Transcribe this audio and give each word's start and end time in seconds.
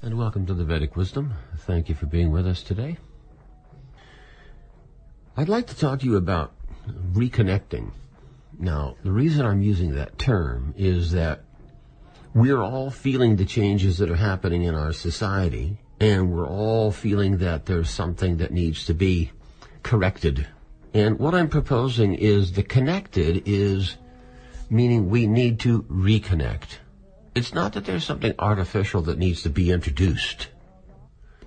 And 0.00 0.16
welcome 0.16 0.46
to 0.46 0.54
the 0.54 0.64
Vedic 0.64 0.94
Wisdom. 0.94 1.34
Thank 1.56 1.88
you 1.88 1.94
for 1.96 2.06
being 2.06 2.30
with 2.30 2.46
us 2.46 2.62
today. 2.62 2.98
I'd 5.36 5.48
like 5.48 5.66
to 5.66 5.76
talk 5.76 5.98
to 6.00 6.06
you 6.06 6.14
about 6.14 6.54
reconnecting. 7.12 7.90
Now, 8.60 8.94
the 9.02 9.10
reason 9.10 9.44
I'm 9.44 9.60
using 9.60 9.96
that 9.96 10.16
term 10.16 10.72
is 10.76 11.10
that 11.12 11.42
we're 12.32 12.62
all 12.62 12.90
feeling 12.92 13.34
the 13.34 13.44
changes 13.44 13.98
that 13.98 14.08
are 14.08 14.14
happening 14.14 14.62
in 14.62 14.76
our 14.76 14.92
society, 14.92 15.78
and 15.98 16.30
we're 16.30 16.48
all 16.48 16.92
feeling 16.92 17.38
that 17.38 17.66
there's 17.66 17.90
something 17.90 18.36
that 18.36 18.52
needs 18.52 18.86
to 18.86 18.94
be 18.94 19.32
corrected. 19.82 20.46
And 20.94 21.18
what 21.18 21.34
I'm 21.34 21.48
proposing 21.48 22.14
is 22.14 22.52
the 22.52 22.62
connected 22.62 23.42
is 23.46 23.96
meaning 24.70 25.10
we 25.10 25.26
need 25.26 25.58
to 25.60 25.82
reconnect. 25.82 26.78
It's 27.38 27.54
not 27.54 27.74
that 27.74 27.84
there's 27.84 28.02
something 28.02 28.34
artificial 28.36 29.00
that 29.02 29.16
needs 29.16 29.42
to 29.42 29.48
be 29.48 29.70
introduced. 29.70 30.48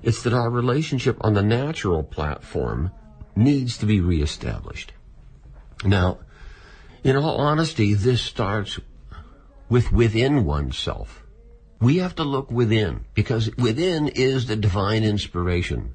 It's 0.01 0.23
that 0.23 0.31
our 0.31 0.49
relationship 0.49 1.17
on 1.19 1.33
the 1.33 1.43
natural 1.43 2.01
platform 2.01 2.91
needs 3.35 3.77
to 3.79 3.85
be 3.85 3.99
reestablished. 3.99 4.93
Now, 5.83 6.19
in 7.03 7.17
all 7.17 7.35
honesty, 7.35 7.93
this 7.93 8.21
starts 8.21 8.79
with 9.67 9.91
within 9.91 10.45
oneself. 10.45 11.23
We 11.81 11.97
have 11.97 12.15
to 12.15 12.23
look 12.23 12.49
within 12.49 13.03
because 13.13 13.53
within 13.57 14.07
is 14.07 14.45
the 14.45 14.55
divine 14.55 15.03
inspiration. 15.03 15.93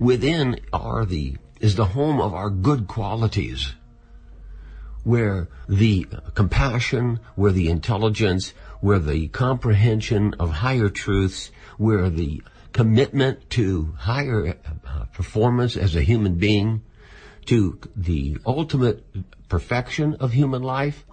Within 0.00 0.58
are 0.72 1.04
the, 1.04 1.36
is 1.60 1.76
the 1.76 1.92
home 1.94 2.20
of 2.20 2.34
our 2.34 2.50
good 2.50 2.88
qualities 2.88 3.74
where 5.04 5.48
the 5.68 6.06
compassion, 6.34 7.20
where 7.34 7.52
the 7.52 7.68
intelligence, 7.68 8.52
where 8.80 8.98
the 8.98 9.28
comprehension 9.28 10.34
of 10.38 10.50
higher 10.50 10.88
truths, 10.88 11.50
where 11.76 12.08
the 12.10 12.42
commitment 12.72 13.50
to 13.50 13.94
higher 13.98 14.56
uh, 14.86 15.04
performance 15.12 15.76
as 15.76 15.96
a 15.96 16.02
human 16.02 16.34
being, 16.36 16.82
to 17.46 17.78
the 17.96 18.38
ultimate 18.46 19.04
perfection 19.48 20.14
of 20.20 20.32
human 20.32 20.62
life 20.62 21.04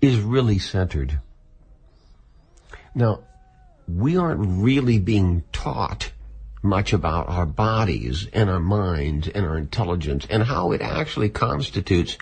is 0.00 0.20
really 0.20 0.58
centered. 0.58 1.20
Now, 2.94 3.24
we 3.86 4.16
aren't 4.16 4.62
really 4.62 4.98
being 4.98 5.44
taught 5.52 6.12
much 6.62 6.92
about 6.92 7.28
our 7.28 7.46
bodies 7.46 8.28
and 8.32 8.50
our 8.50 8.60
minds 8.60 9.28
and 9.28 9.46
our 9.46 9.56
intelligence 9.56 10.26
and 10.28 10.42
how 10.42 10.72
it 10.72 10.82
actually 10.82 11.30
constitutes 11.30 12.18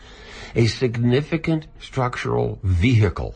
a 0.55 0.67
significant 0.67 1.67
structural 1.81 2.59
vehicle, 2.63 3.35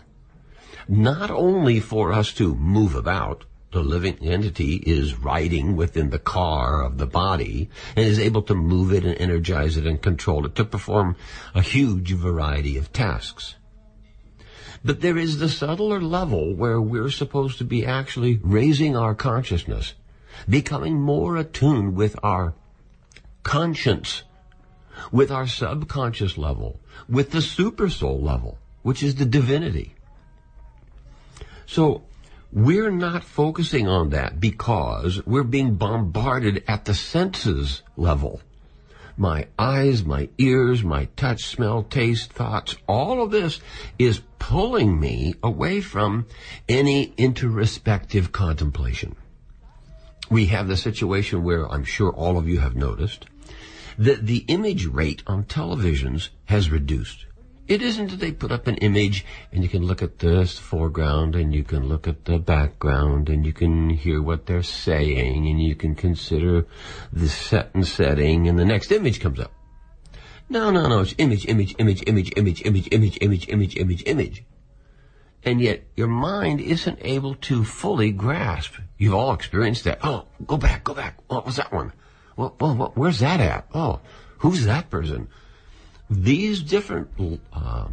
not 0.90 1.30
only 1.30 1.78
for 1.78 2.12
us 2.12 2.32
to 2.32 2.56
move 2.56 2.96
about, 2.96 3.44
the 3.70 3.80
living 3.80 4.18
entity 4.22 4.74
is 4.74 5.14
riding 5.14 5.76
within 5.76 6.10
the 6.10 6.18
car 6.18 6.82
of 6.82 6.98
the 6.98 7.06
body 7.06 7.70
and 7.94 8.04
is 8.04 8.18
able 8.18 8.42
to 8.42 8.56
move 8.56 8.92
it 8.92 9.04
and 9.04 9.16
energize 9.20 9.76
it 9.76 9.86
and 9.86 10.02
control 10.02 10.44
it 10.44 10.56
to 10.56 10.64
perform 10.64 11.14
a 11.54 11.62
huge 11.62 12.10
variety 12.10 12.76
of 12.76 12.92
tasks. 12.92 13.54
But 14.84 15.00
there 15.00 15.16
is 15.16 15.38
the 15.38 15.48
subtler 15.48 16.00
level 16.00 16.56
where 16.56 16.80
we're 16.80 17.10
supposed 17.10 17.58
to 17.58 17.64
be 17.64 17.86
actually 17.86 18.40
raising 18.42 18.96
our 18.96 19.14
consciousness, 19.14 19.94
becoming 20.48 21.00
more 21.00 21.36
attuned 21.36 21.94
with 21.94 22.16
our 22.24 22.54
conscience, 23.44 24.24
with 25.12 25.30
our 25.30 25.46
subconscious 25.46 26.36
level, 26.36 26.80
with 27.08 27.30
the 27.30 27.38
supersoul 27.38 28.20
level, 28.20 28.58
which 28.82 29.04
is 29.04 29.14
the 29.14 29.24
divinity. 29.24 29.94
So 31.70 32.02
we're 32.52 32.90
not 32.90 33.22
focusing 33.22 33.86
on 33.86 34.10
that 34.10 34.40
because 34.40 35.24
we're 35.24 35.44
being 35.44 35.76
bombarded 35.76 36.64
at 36.66 36.84
the 36.84 36.94
senses 36.94 37.82
level. 37.96 38.40
My 39.16 39.46
eyes, 39.56 40.04
my 40.04 40.30
ears, 40.36 40.82
my 40.82 41.04
touch, 41.14 41.44
smell, 41.44 41.84
taste, 41.84 42.32
thoughts, 42.32 42.74
all 42.88 43.22
of 43.22 43.30
this 43.30 43.60
is 44.00 44.22
pulling 44.40 44.98
me 44.98 45.36
away 45.44 45.80
from 45.80 46.26
any 46.68 47.14
introspective 47.16 48.32
contemplation. 48.32 49.14
We 50.28 50.46
have 50.46 50.66
the 50.66 50.76
situation 50.76 51.44
where 51.44 51.70
I'm 51.70 51.84
sure 51.84 52.10
all 52.10 52.36
of 52.36 52.48
you 52.48 52.58
have 52.58 52.74
noticed 52.74 53.26
that 53.96 54.26
the 54.26 54.44
image 54.48 54.86
rate 54.86 55.22
on 55.28 55.44
televisions 55.44 56.30
has 56.46 56.68
reduced. 56.68 57.26
It 57.70 57.82
isn't 57.82 58.10
that 58.10 58.18
they 58.18 58.32
put 58.32 58.50
up 58.50 58.66
an 58.66 58.78
image 58.78 59.24
and 59.52 59.62
you 59.62 59.68
can 59.68 59.86
look 59.86 60.02
at 60.02 60.18
the 60.18 60.44
foreground 60.44 61.36
and 61.36 61.54
you 61.54 61.62
can 61.62 61.86
look 61.86 62.08
at 62.08 62.24
the 62.24 62.40
background 62.40 63.28
and 63.28 63.46
you 63.46 63.52
can 63.52 63.90
hear 63.90 64.20
what 64.20 64.46
they're 64.46 64.64
saying 64.64 65.46
and 65.46 65.62
you 65.62 65.76
can 65.76 65.94
consider 65.94 66.66
the 67.12 67.28
set 67.28 67.70
and 67.72 67.86
setting 67.86 68.48
and 68.48 68.58
the 68.58 68.64
next 68.64 68.90
image 68.90 69.20
comes 69.20 69.38
up. 69.38 69.52
No, 70.48 70.72
no, 70.72 70.88
no, 70.88 70.98
it's 70.98 71.14
image, 71.16 71.46
image, 71.46 71.76
image, 71.78 72.02
image, 72.08 72.32
image, 72.36 72.62
image, 72.66 72.88
image, 72.90 73.18
image, 73.20 73.48
image, 73.48 73.76
image, 73.76 74.02
image. 74.04 74.44
And 75.44 75.60
yet 75.60 75.84
your 75.94 76.08
mind 76.08 76.60
isn't 76.60 76.98
able 77.02 77.36
to 77.36 77.62
fully 77.62 78.10
grasp. 78.10 78.74
You've 78.98 79.14
all 79.14 79.32
experienced 79.32 79.84
that. 79.84 80.00
Oh, 80.02 80.24
go 80.44 80.56
back, 80.56 80.82
go 80.82 80.94
back. 80.94 81.18
What 81.28 81.46
was 81.46 81.54
that 81.54 81.72
one? 81.72 81.92
Well, 82.36 82.56
well, 82.58 82.90
where's 82.96 83.20
that 83.20 83.38
at? 83.38 83.68
Oh, 83.72 84.00
who's 84.38 84.64
that 84.64 84.90
person? 84.90 85.28
These 86.10 86.62
different 86.64 87.08
uh, 87.52 87.86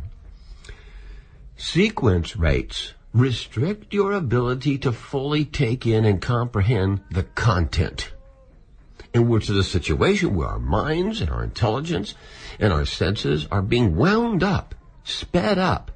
sequence 1.56 2.36
rates 2.36 2.96
restrict 3.14 3.94
your 3.94 4.14
ability 4.14 4.80
to 4.80 4.92
fully 4.92 5.46
take 5.46 5.86
in 5.86 6.04
and 6.04 6.20
comprehend 6.20 7.02
the 7.12 7.24
content. 7.24 8.12
And 9.14 9.30
we're 9.30 9.40
to 9.42 9.54
the 9.54 9.64
situation 9.64 10.36
where 10.36 10.48
our 10.48 10.60
minds 10.60 11.22
and 11.22 11.30
our 11.30 11.44
intelligence 11.44 12.16
and 12.60 12.74
our 12.74 12.86
senses 12.86 13.48
are 13.52 13.62
being 13.62 13.96
wound 13.96 14.42
up, 14.44 14.74
sped 15.04 15.60
up, 15.60 15.92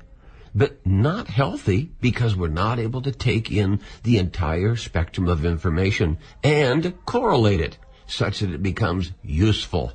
but 0.53 0.85
not 0.85 1.27
healthy 1.27 1.91
because 2.01 2.35
we're 2.35 2.49
not 2.49 2.77
able 2.77 3.01
to 3.01 3.11
take 3.11 3.51
in 3.51 3.79
the 4.03 4.19
entire 4.19 4.75
spectrum 4.75 5.27
of 5.27 5.43
information 5.43 6.19
and 6.43 6.93
correlate 7.05 7.61
it 7.61 7.79
such 8.05 8.39
that 8.39 8.51
it 8.51 8.61
becomes 8.61 9.11
useful. 9.23 9.93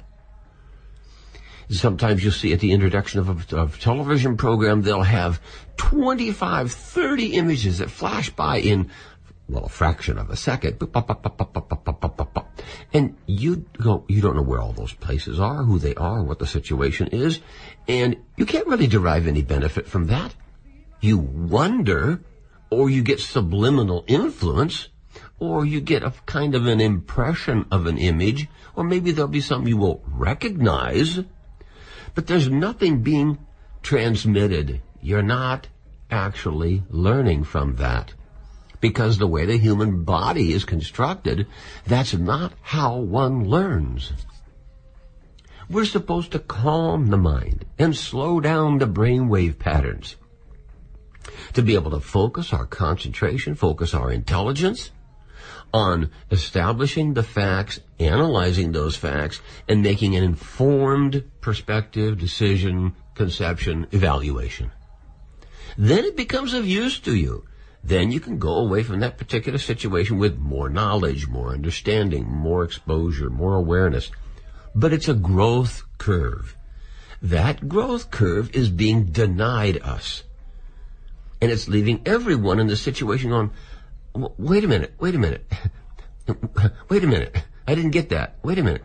Sometimes 1.69 2.22
you'll 2.22 2.32
see 2.32 2.53
at 2.53 2.60
the 2.60 2.72
introduction 2.72 3.21
of 3.21 3.53
a, 3.53 3.56
of 3.56 3.81
television 3.81 4.37
program, 4.37 4.82
they'll 4.82 5.03
have 5.03 5.41
25, 5.77 6.72
30 6.72 7.27
images 7.34 7.78
that 7.78 7.91
flash 7.91 8.31
by 8.31 8.59
in 8.59 8.91
well, 9.49 9.65
a 9.65 9.69
fraction 9.69 10.19
of 10.19 10.31
a 10.31 10.37
second. 10.37 10.81
And 12.93 13.16
you 13.26 13.65
go, 13.81 14.05
you 14.09 14.21
don't 14.21 14.37
know 14.37 14.43
where 14.43 14.60
all 14.60 14.72
those 14.72 14.94
places 14.94 15.38
are, 15.38 15.62
who 15.62 15.78
they 15.78 15.94
are, 15.94 16.22
what 16.22 16.41
the 16.41 16.47
situation 16.47 17.09
is, 17.09 17.41
and 17.87 18.16
you 18.37 18.44
can't 18.44 18.66
really 18.66 18.88
derive 18.88 19.26
any 19.26 19.43
benefit 19.43 19.87
from 19.87 20.09
that. 20.09 20.34
You 21.00 21.19
wonder, 21.19 22.21
or 22.71 22.91
you 22.91 23.03
get 23.03 23.21
subliminal 23.21 24.05
influence, 24.09 24.88
or 25.38 25.65
you 25.65 25.81
get 25.81 26.03
a 26.03 26.12
kind 26.26 26.55
of 26.55 26.66
an 26.66 26.81
impression 26.81 27.67
of 27.70 27.87
an 27.87 27.99
image, 27.99 28.49
or 28.75 28.82
maybe 28.82 29.12
there'll 29.12 29.29
be 29.29 29.41
something 29.41 29.69
you 29.69 29.76
won't 29.76 30.02
recognize, 30.06 31.20
but 32.17 32.27
there's 32.27 32.49
nothing 32.49 33.03
being 33.03 33.39
transmitted. 33.83 34.81
You're 35.01 35.23
not 35.23 35.69
actually 36.11 36.83
learning 36.89 37.45
from 37.45 37.77
that. 37.77 38.15
Because 38.81 39.19
the 39.19 39.27
way 39.27 39.45
the 39.45 39.59
human 39.59 40.03
body 40.03 40.53
is 40.53 40.65
constructed, 40.65 41.47
that's 41.87 42.15
not 42.15 42.55
how 42.63 42.97
one 42.97 43.45
learns. 43.45 44.13
We're 45.69 45.85
supposed 45.85 46.33
to 46.33 46.39
calm 46.39 47.09
the 47.09 47.19
mind 47.19 47.67
and 47.79 47.95
slow 47.95 48.41
down 48.41 48.79
the 48.79 48.87
brainwave 48.87 49.59
patterns 49.59 50.17
to 51.53 51.63
be 51.63 51.75
able 51.75 51.91
to 51.91 52.01
focus 52.01 52.53
our 52.53 52.67
concentration, 52.67 53.55
focus 53.55 53.93
our 53.93 54.11
intelligence, 54.11 54.91
on 55.76 56.11
establishing 56.31 57.12
the 57.12 57.23
facts, 57.23 57.81
analyzing 58.00 58.73
those 58.73 58.96
facts, 58.96 59.43
and 59.69 59.82
making 59.82 60.17
an 60.17 60.25
informed 60.25 61.23
perspective, 61.43 62.17
decision, 62.19 62.96
conception, 63.14 63.87
evaluation. 63.93 64.73
Then 65.76 66.05
it 66.06 66.17
becomes 66.17 66.55
of 66.55 66.67
use 66.67 66.99
to 67.00 67.14
you. 67.14 67.44
then 67.87 68.11
you 68.11 68.19
can 68.19 68.38
go 68.38 68.56
away 68.56 68.82
from 68.82 68.99
that 69.00 69.17
particular 69.17 69.58
situation 69.58 70.19
with 70.19 70.37
more 70.38 70.69
knowledge, 70.69 71.28
more 71.28 71.52
understanding, 71.52 72.26
more 72.26 72.64
exposure, 72.64 73.31
more 73.31 73.55
awareness. 73.55 74.11
But 74.75 74.93
it's 74.93 75.08
a 75.08 75.14
growth 75.14 75.84
curve. 75.96 76.56
That 77.22 77.69
growth 77.69 78.11
curve 78.11 78.55
is 78.55 78.70
being 78.70 79.05
denied 79.05 79.81
us. 79.82 80.25
And 81.40 81.52
it's 81.52 81.69
leaving 81.69 82.02
everyone 82.06 82.58
in 82.58 82.67
the 82.67 82.76
situation 82.76 83.31
going, 83.31 83.52
wait 84.39 84.65
a 84.65 84.69
minute, 84.69 84.95
wait 84.99 85.15
a 85.15 85.19
minute, 85.19 85.45
wait 86.89 87.05
a 87.05 87.07
minute. 87.07 87.37
I 87.67 87.75
didn't 87.75 87.91
get 87.91 88.11
that. 88.11 88.37
Wait 88.43 88.59
a 88.59 88.63
minute. 88.63 88.85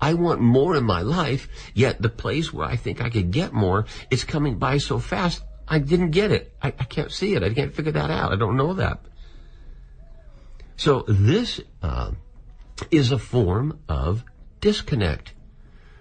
I 0.00 0.14
want 0.14 0.40
more 0.40 0.76
in 0.76 0.84
my 0.84 1.02
life, 1.02 1.48
yet 1.74 2.02
the 2.02 2.08
place 2.08 2.52
where 2.52 2.66
I 2.66 2.76
think 2.76 3.00
I 3.00 3.08
could 3.08 3.30
get 3.30 3.52
more 3.52 3.86
is 4.10 4.24
coming 4.24 4.58
by 4.58 4.78
so 4.78 4.98
fast. 4.98 5.42
I 5.66 5.78
didn't 5.78 6.10
get 6.10 6.30
it. 6.30 6.54
I, 6.60 6.68
I 6.68 6.84
can't 6.84 7.12
see 7.12 7.34
it. 7.34 7.42
I 7.42 7.54
can't 7.54 7.74
figure 7.74 7.92
that 7.92 8.10
out. 8.10 8.32
I 8.32 8.36
don't 8.36 8.56
know 8.56 8.74
that. 8.74 9.00
So 10.76 11.04
this 11.06 11.60
uh, 11.82 12.10
is 12.90 13.12
a 13.12 13.18
form 13.18 13.78
of 13.88 14.24
disconnect. 14.60 15.32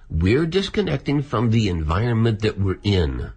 We're 0.09 0.47
disconnecting 0.47 1.21
from 1.21 1.51
the 1.51 1.69
environment 1.69 2.41
that 2.41 2.59
we're 2.59 2.79
in. 2.83 3.31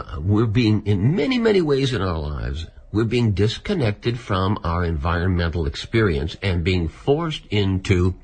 Uh, 0.00 0.20
we're 0.20 0.46
being, 0.46 0.86
in 0.86 1.14
many, 1.14 1.38
many 1.38 1.60
ways 1.60 1.92
in 1.92 2.00
our 2.00 2.18
lives, 2.18 2.66
we're 2.90 3.04
being 3.04 3.32
disconnected 3.32 4.18
from 4.18 4.58
our 4.64 4.84
environmental 4.84 5.66
experience 5.66 6.36
and 6.42 6.64
being 6.64 6.88
forced 6.88 7.44
into 7.46 8.14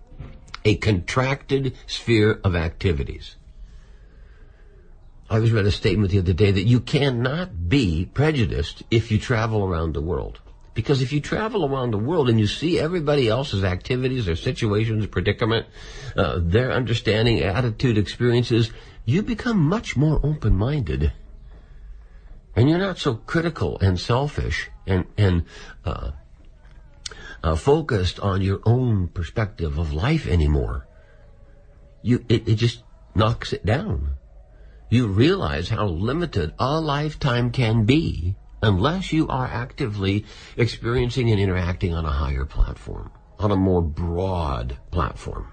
a 0.64 0.76
contracted 0.76 1.76
sphere 1.86 2.40
of 2.42 2.56
activities. 2.56 3.36
I 5.28 5.38
was 5.38 5.52
read 5.52 5.66
a 5.66 5.70
statement 5.70 6.12
the 6.12 6.20
other 6.20 6.32
day 6.32 6.50
that 6.50 6.62
you 6.62 6.80
cannot 6.80 7.68
be 7.68 8.06
prejudiced 8.06 8.82
if 8.90 9.10
you 9.10 9.18
travel 9.18 9.64
around 9.64 9.92
the 9.92 10.00
world. 10.00 10.40
Because 10.72 11.02
if 11.02 11.12
you 11.12 11.20
travel 11.20 11.66
around 11.66 11.90
the 11.90 11.98
world 11.98 12.28
and 12.28 12.38
you 12.38 12.46
see 12.46 12.78
everybody 12.78 13.28
else's 13.28 13.64
activities, 13.64 14.26
their 14.26 14.36
situations, 14.36 15.06
predicament, 15.06 15.66
uh, 16.16 16.38
their 16.40 16.70
understanding, 16.70 17.40
attitude, 17.40 17.98
experiences, 17.98 18.70
you 19.04 19.22
become 19.22 19.58
much 19.58 19.96
more 19.96 20.20
open-minded 20.22 21.12
and 22.56 22.70
you're 22.70 22.78
not 22.78 22.98
so 22.98 23.14
critical 23.14 23.78
and 23.80 24.00
selfish 24.00 24.70
and 24.86 25.04
and 25.18 25.44
uh, 25.84 26.12
uh, 27.44 27.54
focused 27.54 28.18
on 28.20 28.40
your 28.40 28.60
own 28.64 29.08
perspective 29.08 29.78
of 29.78 29.92
life 29.92 30.26
anymore. 30.26 30.88
You 32.02 32.24
it, 32.28 32.48
it 32.48 32.54
just 32.54 32.82
knocks 33.14 33.52
it 33.52 33.64
down. 33.64 34.16
You 34.88 35.08
realize 35.08 35.68
how 35.68 35.86
limited 35.86 36.54
a 36.58 36.80
lifetime 36.80 37.50
can 37.50 37.84
be 37.84 38.36
unless 38.62 39.12
you 39.12 39.28
are 39.28 39.46
actively 39.46 40.24
experiencing 40.56 41.30
and 41.30 41.38
interacting 41.38 41.92
on 41.92 42.06
a 42.06 42.10
higher 42.10 42.46
platform, 42.46 43.10
on 43.38 43.50
a 43.50 43.56
more 43.56 43.82
broad 43.82 44.78
platform. 44.90 45.52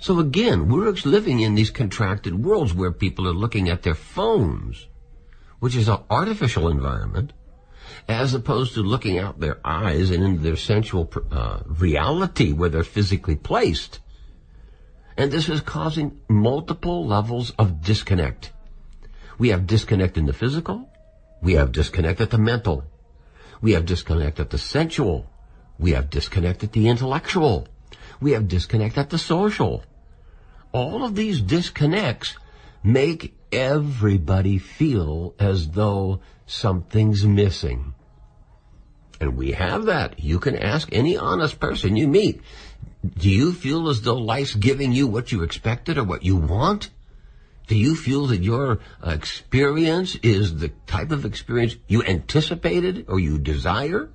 So 0.00 0.18
again, 0.18 0.68
we're 0.68 0.90
living 1.04 1.40
in 1.40 1.54
these 1.54 1.70
contracted 1.70 2.44
worlds 2.44 2.74
where 2.74 2.92
people 2.92 3.28
are 3.28 3.32
looking 3.32 3.68
at 3.68 3.82
their 3.82 3.94
phones 3.94 4.88
which 5.64 5.76
is 5.76 5.88
an 5.88 5.96
artificial 6.10 6.68
environment, 6.68 7.32
as 8.06 8.34
opposed 8.34 8.74
to 8.74 8.82
looking 8.82 9.18
out 9.18 9.40
their 9.40 9.58
eyes 9.64 10.10
and 10.10 10.22
into 10.22 10.42
their 10.42 10.56
sensual 10.56 11.10
uh, 11.32 11.60
reality 11.64 12.52
where 12.52 12.68
they're 12.68 12.82
physically 12.82 13.34
placed. 13.34 13.98
And 15.16 15.32
this 15.32 15.48
is 15.48 15.62
causing 15.62 16.20
multiple 16.28 17.06
levels 17.06 17.50
of 17.58 17.80
disconnect. 17.80 18.52
We 19.38 19.48
have 19.48 19.66
disconnect 19.66 20.18
in 20.18 20.26
the 20.26 20.34
physical. 20.34 20.90
We 21.40 21.54
have 21.54 21.72
disconnect 21.72 22.20
at 22.20 22.28
the 22.28 22.36
mental. 22.36 22.84
We 23.62 23.72
have 23.72 23.86
disconnect 23.86 24.40
at 24.40 24.50
the 24.50 24.58
sensual. 24.58 25.30
We 25.78 25.92
have 25.92 26.10
disconnect 26.10 26.62
at 26.62 26.72
the 26.72 26.88
intellectual. 26.88 27.68
We 28.20 28.32
have 28.32 28.48
disconnect 28.48 28.98
at 28.98 29.08
the 29.08 29.18
social. 29.18 29.82
All 30.72 31.06
of 31.06 31.14
these 31.14 31.40
disconnects 31.40 32.36
make 32.82 33.34
everybody 33.54 34.58
feel 34.58 35.34
as 35.38 35.70
though 35.70 36.20
something's 36.46 37.24
missing. 37.24 37.94
And 39.20 39.36
we 39.36 39.52
have 39.52 39.86
that. 39.86 40.20
You 40.20 40.38
can 40.38 40.56
ask 40.56 40.88
any 40.92 41.16
honest 41.16 41.60
person 41.60 41.96
you 41.96 42.08
meet, 42.08 42.42
do 43.16 43.30
you 43.30 43.52
feel 43.52 43.88
as 43.88 44.02
though 44.02 44.16
life's 44.16 44.54
giving 44.54 44.92
you 44.92 45.06
what 45.06 45.32
you 45.32 45.42
expected 45.42 45.98
or 45.98 46.04
what 46.04 46.24
you 46.24 46.36
want? 46.36 46.90
Do 47.66 47.76
you 47.76 47.96
feel 47.96 48.26
that 48.26 48.42
your 48.42 48.80
experience 49.02 50.16
is 50.16 50.58
the 50.58 50.68
type 50.86 51.10
of 51.10 51.24
experience 51.24 51.76
you 51.86 52.02
anticipated 52.02 53.06
or 53.08 53.18
you 53.18 53.38
desire? 53.38 54.10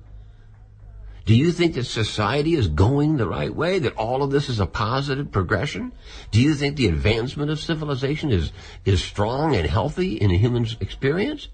Do 1.30 1.36
you 1.36 1.52
think 1.52 1.74
that 1.74 1.84
society 1.84 2.54
is 2.54 2.66
going 2.66 3.16
the 3.16 3.28
right 3.28 3.54
way? 3.54 3.78
That 3.78 3.94
all 3.94 4.24
of 4.24 4.32
this 4.32 4.48
is 4.48 4.58
a 4.58 4.66
positive 4.66 5.30
progression? 5.30 5.92
Do 6.32 6.42
you 6.42 6.54
think 6.54 6.74
the 6.74 6.88
advancement 6.88 7.52
of 7.52 7.60
civilization 7.60 8.32
is, 8.32 8.50
is 8.84 9.00
strong 9.00 9.54
and 9.54 9.64
healthy 9.64 10.16
in 10.16 10.32
a 10.32 10.36
human's 10.36 10.76
experience? 10.80 11.46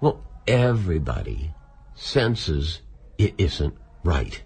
Well, 0.00 0.22
everybody 0.46 1.52
senses 1.96 2.80
it 3.18 3.34
isn't 3.38 3.76
right. 4.04 4.40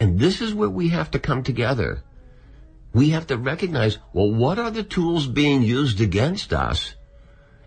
And 0.00 0.18
this 0.18 0.40
is 0.40 0.52
where 0.52 0.68
we 0.68 0.88
have 0.88 1.12
to 1.12 1.20
come 1.20 1.44
together. 1.44 2.02
We 2.92 3.10
have 3.10 3.28
to 3.28 3.36
recognize, 3.36 3.98
well, 4.12 4.32
what 4.32 4.58
are 4.58 4.72
the 4.72 4.82
tools 4.82 5.28
being 5.28 5.62
used 5.62 6.00
against 6.00 6.52
us 6.52 6.96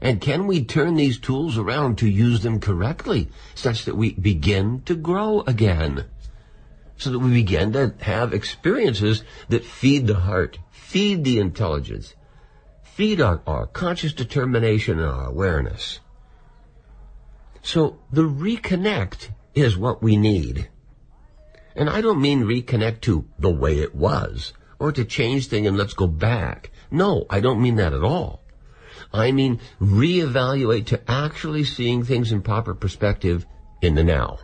and 0.02 0.22
can 0.22 0.48
we 0.48 0.64
turn 0.64 0.96
these 0.96 1.20
tools 1.20 1.58
around 1.58 1.98
to 1.98 2.10
use 2.10 2.42
them 2.42 2.60
correctly 2.60 3.30
such 3.54 3.86
that 3.86 3.98
we 3.98 4.14
begin 4.14 4.82
to 4.84 4.96
grow 4.96 5.42
again? 5.42 6.06
So 6.98 7.12
that 7.12 7.20
we 7.20 7.32
begin 7.32 7.74
to 7.74 7.96
have 8.02 8.34
experiences 8.34 9.24
that 9.50 9.64
feed 9.64 10.08
the 10.08 10.16
heart, 10.16 10.60
feed 10.72 11.24
the 11.24 11.40
intelligence, 11.40 12.16
feed 12.84 13.22
our, 13.22 13.42
our 13.46 13.66
conscious 13.68 14.14
determination 14.14 15.00
and 15.00 15.08
our 15.08 15.28
awareness. 15.28 16.00
So 17.62 18.00
the 18.12 18.24
reconnect 18.24 19.30
is 19.54 19.78
what 19.78 20.02
we 20.02 20.18
need. 20.18 20.70
And 21.76 21.90
I 21.90 22.02
don't 22.02 22.22
mean 22.22 22.44
reconnect 22.44 23.02
to 23.02 23.26
the 23.38 23.50
way 23.50 23.80
it 23.80 23.96
was 23.96 24.54
or 24.80 24.92
to 24.94 25.06
change 25.06 25.48
things 25.48 25.68
and 25.68 25.78
let's 25.78 25.94
go 25.94 26.08
back. 26.08 26.72
No, 26.90 27.26
I 27.30 27.42
don't 27.42 27.62
mean 27.62 27.76
that 27.76 27.94
at 27.94 28.04
all. 28.04 28.44
I 29.14 29.32
mean 29.32 29.60
reevaluate 29.82 30.88
to 30.88 31.02
actually 31.10 31.64
seeing 31.64 32.04
things 32.04 32.32
in 32.32 32.42
proper 32.42 32.76
perspective 32.76 33.46
in 33.82 33.96
the 33.96 34.04
now. 34.04 34.40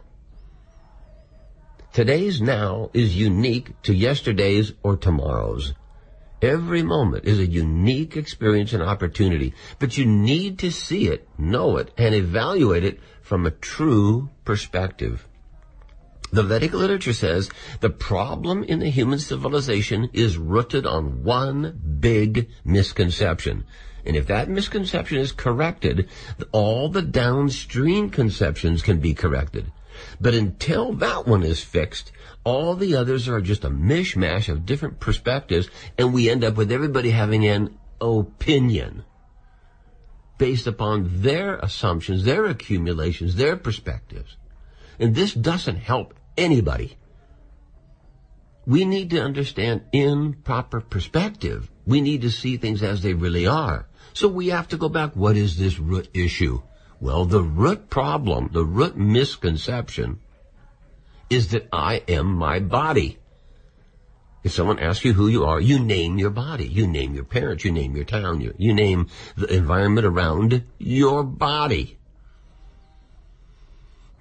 Today's 1.93 2.41
now 2.41 2.89
is 2.93 3.15
unique 3.15 3.81
to 3.83 3.93
yesterday's 3.93 4.73
or 4.83 4.97
tomorrow's. 4.97 5.73
Every 6.41 6.83
moment 6.83 7.25
is 7.25 7.39
a 7.39 7.45
unique 7.45 8.17
experience 8.17 8.73
and 8.73 8.83
opportunity, 8.83 9.53
but 9.79 9.97
you 9.97 10.05
need 10.05 10.59
to 10.59 10.71
see 10.71 11.07
it, 11.07 11.27
know 11.37 11.77
it, 11.77 11.91
and 11.97 12.13
evaluate 12.13 12.83
it 12.83 12.99
from 13.21 13.45
a 13.45 13.51
true 13.51 14.29
perspective. 14.43 15.27
The 16.31 16.43
Vedic 16.43 16.73
literature 16.73 17.13
says 17.13 17.49
the 17.79 17.89
problem 17.89 18.63
in 18.63 18.79
the 18.79 18.89
human 18.89 19.19
civilization 19.19 20.09
is 20.11 20.37
rooted 20.37 20.85
on 20.85 21.23
one 21.23 21.79
big 22.01 22.49
misconception. 22.65 23.63
And 24.05 24.15
if 24.15 24.27
that 24.27 24.49
misconception 24.49 25.17
is 25.17 25.31
corrected, 25.31 26.07
all 26.51 26.89
the 26.89 27.01
downstream 27.01 28.09
conceptions 28.09 28.81
can 28.81 28.99
be 28.99 29.13
corrected. 29.13 29.71
But 30.19 30.33
until 30.33 30.93
that 30.93 31.25
one 31.25 31.43
is 31.43 31.63
fixed, 31.63 32.11
all 32.43 32.75
the 32.75 32.95
others 32.95 33.27
are 33.27 33.41
just 33.41 33.63
a 33.63 33.69
mishmash 33.69 34.49
of 34.49 34.65
different 34.65 34.99
perspectives, 34.99 35.69
and 35.97 36.13
we 36.13 36.29
end 36.29 36.43
up 36.43 36.55
with 36.55 36.71
everybody 36.71 37.09
having 37.09 37.47
an 37.47 37.77
opinion 37.99 39.03
based 40.37 40.67
upon 40.67 41.21
their 41.21 41.57
assumptions, 41.57 42.23
their 42.23 42.45
accumulations, 42.45 43.35
their 43.35 43.55
perspectives. 43.55 44.35
And 44.99 45.15
this 45.15 45.33
doesn't 45.33 45.77
help 45.77 46.13
anybody. 46.37 46.97
We 48.67 48.85
need 48.85 49.11
to 49.11 49.21
understand 49.21 49.83
in 49.91 50.33
proper 50.33 50.81
perspective. 50.81 51.69
We 51.85 52.01
need 52.01 52.21
to 52.21 52.31
see 52.31 52.57
things 52.57 52.81
as 52.81 53.01
they 53.01 53.13
really 53.13 53.47
are. 53.47 53.87
So 54.15 54.29
we 54.29 54.47
have 54.47 54.69
to 54.69 54.77
go 54.77 54.87
back. 54.87 55.13
What 55.13 55.35
is 55.35 55.57
this 55.57 55.77
root 55.77 56.07
issue? 56.13 56.61
Well, 57.01 57.25
the 57.25 57.43
root 57.43 57.89
problem, 57.89 58.49
the 58.53 58.63
root 58.63 58.95
misconception 58.95 60.19
is 61.29 61.49
that 61.49 61.67
I 61.73 62.01
am 62.07 62.33
my 62.33 62.59
body. 62.59 63.19
If 64.41 64.53
someone 64.53 64.79
asks 64.79 65.03
you 65.03 65.11
who 65.11 65.27
you 65.27 65.43
are, 65.43 65.59
you 65.59 65.79
name 65.79 66.17
your 66.17 66.29
body. 66.29 66.65
You 66.65 66.87
name 66.87 67.13
your 67.13 67.25
parents. 67.25 67.65
You 67.65 67.73
name 67.73 67.93
your 67.95 68.05
town. 68.05 68.39
You, 68.39 68.53
you 68.57 68.73
name 68.73 69.09
the 69.35 69.53
environment 69.53 70.07
around 70.07 70.63
your 70.77 71.23
body. 71.23 71.97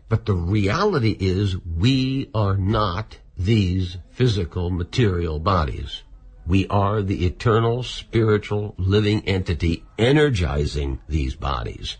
But 0.08 0.26
the 0.26 0.34
reality 0.34 1.16
is 1.20 1.56
we 1.58 2.30
are 2.34 2.56
not 2.56 3.18
these 3.36 3.98
physical 4.10 4.70
material 4.70 5.38
bodies. 5.38 6.03
We 6.46 6.66
are 6.68 7.02
the 7.02 7.24
eternal, 7.24 7.82
spiritual, 7.82 8.74
living 8.76 9.26
entity 9.26 9.84
energizing 9.98 11.00
these 11.08 11.34
bodies. 11.34 11.96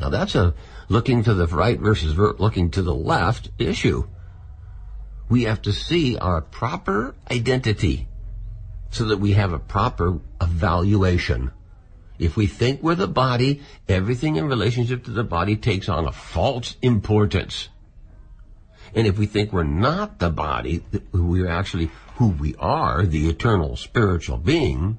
Now 0.00 0.08
that's 0.08 0.34
a 0.34 0.54
looking 0.88 1.22
to 1.24 1.34
the 1.34 1.46
right 1.46 1.78
versus 1.78 2.16
looking 2.16 2.70
to 2.70 2.82
the 2.82 2.94
left 2.94 3.50
issue. 3.58 4.08
We 5.28 5.44
have 5.44 5.62
to 5.62 5.72
see 5.72 6.18
our 6.18 6.40
proper 6.40 7.14
identity 7.30 8.08
so 8.90 9.04
that 9.04 9.18
we 9.18 9.32
have 9.32 9.52
a 9.52 9.58
proper 9.58 10.18
evaluation. 10.40 11.52
If 12.18 12.36
we 12.36 12.48
think 12.48 12.82
we're 12.82 12.96
the 12.96 13.06
body, 13.06 13.62
everything 13.88 14.36
in 14.36 14.46
relationship 14.46 15.04
to 15.04 15.10
the 15.10 15.24
body 15.24 15.56
takes 15.56 15.88
on 15.88 16.06
a 16.06 16.12
false 16.12 16.76
importance. 16.82 17.68
And 18.94 19.06
if 19.06 19.18
we 19.18 19.26
think 19.26 19.52
we're 19.52 19.62
not 19.62 20.18
the 20.18 20.30
body, 20.30 20.84
we're 21.12 21.48
actually 21.48 21.90
who 22.20 22.28
we 22.28 22.54
are, 22.56 23.06
the 23.06 23.30
eternal 23.30 23.74
spiritual 23.76 24.36
being, 24.36 24.98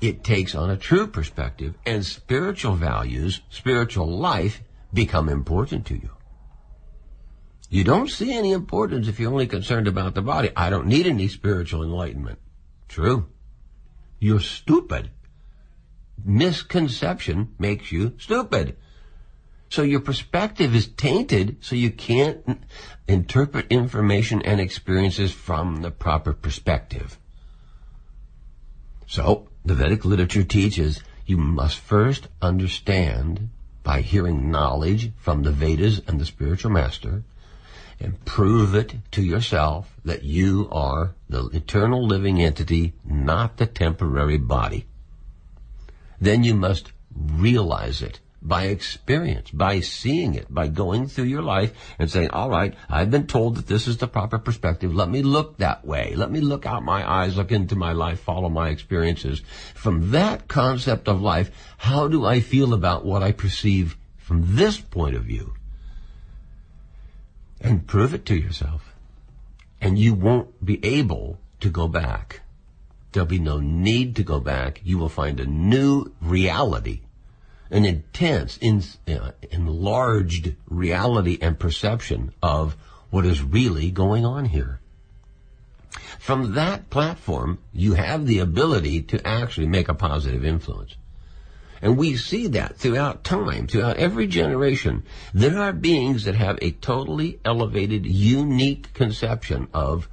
it 0.00 0.24
takes 0.24 0.56
on 0.56 0.68
a 0.68 0.76
true 0.76 1.06
perspective 1.06 1.72
and 1.86 2.04
spiritual 2.04 2.74
values, 2.74 3.42
spiritual 3.48 4.08
life 4.08 4.60
become 4.92 5.28
important 5.28 5.86
to 5.86 5.94
you. 5.94 6.10
You 7.70 7.84
don't 7.84 8.10
see 8.10 8.32
any 8.32 8.50
importance 8.50 9.06
if 9.06 9.20
you're 9.20 9.30
only 9.30 9.46
concerned 9.46 9.86
about 9.86 10.16
the 10.16 10.20
body. 10.20 10.50
I 10.56 10.68
don't 10.68 10.88
need 10.88 11.06
any 11.06 11.28
spiritual 11.28 11.84
enlightenment. 11.84 12.40
True. 12.88 13.28
You're 14.18 14.40
stupid. 14.40 15.10
Misconception 16.24 17.54
makes 17.56 17.92
you 17.92 18.14
stupid. 18.18 18.76
So 19.70 19.82
your 19.82 20.00
perspective 20.00 20.74
is 20.74 20.88
tainted 20.88 21.58
so 21.60 21.76
you 21.76 21.90
can't 21.90 22.62
interpret 23.06 23.66
information 23.70 24.40
and 24.42 24.60
experiences 24.60 25.32
from 25.32 25.82
the 25.82 25.90
proper 25.90 26.32
perspective. 26.32 27.18
So 29.06 29.48
the 29.64 29.74
Vedic 29.74 30.04
literature 30.04 30.44
teaches 30.44 31.02
you 31.26 31.36
must 31.36 31.78
first 31.78 32.28
understand 32.40 33.50
by 33.82 34.00
hearing 34.00 34.50
knowledge 34.50 35.12
from 35.18 35.42
the 35.42 35.52
Vedas 35.52 36.00
and 36.06 36.18
the 36.18 36.26
spiritual 36.26 36.70
master 36.70 37.24
and 38.00 38.24
prove 38.24 38.74
it 38.74 38.94
to 39.10 39.22
yourself 39.22 39.94
that 40.04 40.22
you 40.22 40.68
are 40.70 41.14
the 41.28 41.46
eternal 41.48 42.06
living 42.06 42.40
entity, 42.40 42.94
not 43.04 43.56
the 43.56 43.66
temporary 43.66 44.38
body. 44.38 44.86
Then 46.20 46.44
you 46.44 46.54
must 46.54 46.92
realize 47.14 48.00
it 48.00 48.20
by 48.40 48.64
experience, 48.66 49.50
by 49.50 49.80
seeing 49.80 50.34
it, 50.34 50.52
by 50.52 50.68
going 50.68 51.08
through 51.08 51.24
your 51.24 51.42
life 51.42 51.72
and 51.98 52.10
saying, 52.10 52.30
all 52.30 52.48
right, 52.48 52.74
I've 52.88 53.10
been 53.10 53.26
told 53.26 53.56
that 53.56 53.66
this 53.66 53.88
is 53.88 53.96
the 53.96 54.06
proper 54.06 54.38
perspective. 54.38 54.94
Let 54.94 55.08
me 55.08 55.22
look 55.22 55.58
that 55.58 55.84
way. 55.84 56.14
Let 56.14 56.30
me 56.30 56.40
look 56.40 56.64
out 56.64 56.84
my 56.84 57.08
eyes, 57.08 57.36
look 57.36 57.50
into 57.50 57.74
my 57.74 57.92
life, 57.92 58.20
follow 58.20 58.48
my 58.48 58.68
experiences. 58.68 59.42
From 59.74 60.12
that 60.12 60.46
concept 60.46 61.08
of 61.08 61.20
life, 61.20 61.50
how 61.78 62.06
do 62.06 62.24
I 62.24 62.40
feel 62.40 62.74
about 62.74 63.04
what 63.04 63.22
I 63.22 63.32
perceive 63.32 63.96
from 64.18 64.56
this 64.56 64.78
point 64.78 65.16
of 65.16 65.24
view? 65.24 65.54
And 67.60 67.88
prove 67.88 68.14
it 68.14 68.24
to 68.26 68.36
yourself. 68.36 68.94
And 69.80 69.98
you 69.98 70.14
won't 70.14 70.64
be 70.64 70.84
able 70.84 71.40
to 71.60 71.70
go 71.70 71.88
back. 71.88 72.42
There'll 73.10 73.26
be 73.26 73.40
no 73.40 73.58
need 73.58 74.14
to 74.16 74.22
go 74.22 74.38
back. 74.38 74.80
You 74.84 74.98
will 74.98 75.08
find 75.08 75.40
a 75.40 75.46
new 75.46 76.12
reality 76.20 77.00
an 77.70 77.84
intense, 77.84 78.58
in, 78.60 78.82
uh, 79.08 79.32
enlarged 79.50 80.54
reality 80.68 81.38
and 81.40 81.58
perception 81.58 82.32
of 82.42 82.76
what 83.10 83.26
is 83.26 83.42
really 83.42 83.90
going 83.90 84.24
on 84.24 84.46
here. 84.46 84.80
From 86.18 86.54
that 86.54 86.90
platform, 86.90 87.58
you 87.72 87.94
have 87.94 88.26
the 88.26 88.38
ability 88.38 89.02
to 89.02 89.26
actually 89.26 89.66
make 89.66 89.88
a 89.88 89.94
positive 89.94 90.44
influence. 90.44 90.96
And 91.80 91.96
we 91.96 92.16
see 92.16 92.48
that 92.48 92.76
throughout 92.76 93.22
time, 93.22 93.66
throughout 93.66 93.98
every 93.98 94.26
generation. 94.26 95.04
There 95.32 95.58
are 95.58 95.72
beings 95.72 96.24
that 96.24 96.34
have 96.34 96.58
a 96.60 96.72
totally 96.72 97.38
elevated, 97.44 98.04
unique 98.04 98.92
conception 98.94 99.68
of 99.72 100.08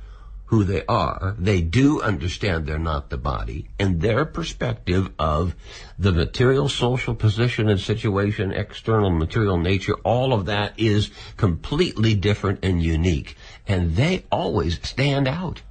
who 0.48 0.64
they 0.64 0.86
are, 0.86 1.36
they 1.40 1.62
do 1.62 2.02
understand 2.02 2.66
they're 2.66 2.78
not 2.78 3.10
the 3.10 3.18
body, 3.18 3.68
and 3.80 4.02
their 4.02 4.26
perspective 4.26 5.10
of 5.18 5.56
the 5.98 6.12
material 6.12 6.70
social 6.70 7.16
position 7.16 7.68
and 7.70 7.80
situation, 7.80 8.52
external 8.52 9.10
material 9.10 9.58
nature, 9.58 9.96
all 10.04 10.34
of 10.34 10.46
that 10.46 10.74
is 10.78 11.10
completely 11.38 12.14
different 12.14 12.60
and 12.64 12.82
unique. 12.84 13.36
And 13.68 13.96
they 13.96 14.26
always 14.32 14.80
stand 14.88 15.28
out. 15.28 15.62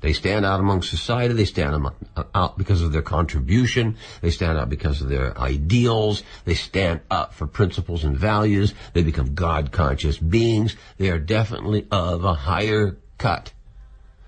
They 0.00 0.14
stand 0.14 0.46
out 0.46 0.60
among 0.60 0.82
society. 0.82 1.34
They 1.34 1.44
stand 1.44 1.86
out 2.34 2.56
because 2.56 2.82
of 2.82 2.90
their 2.90 3.02
contribution. 3.02 3.96
They 4.22 4.30
stand 4.30 4.58
out 4.58 4.70
because 4.70 5.02
of 5.02 5.10
their 5.10 5.38
ideals. 5.38 6.22
They 6.46 6.54
stand 6.54 7.00
up 7.10 7.34
for 7.34 7.46
principles 7.46 8.02
and 8.02 8.16
values. 8.16 8.72
They 8.94 9.02
become 9.02 9.34
God 9.34 9.72
conscious 9.72 10.16
beings. 10.16 10.74
They 10.96 11.10
are 11.10 11.18
definitely 11.18 11.86
of 11.90 12.24
a 12.24 12.32
higher 12.32 12.96
cut 13.18 13.52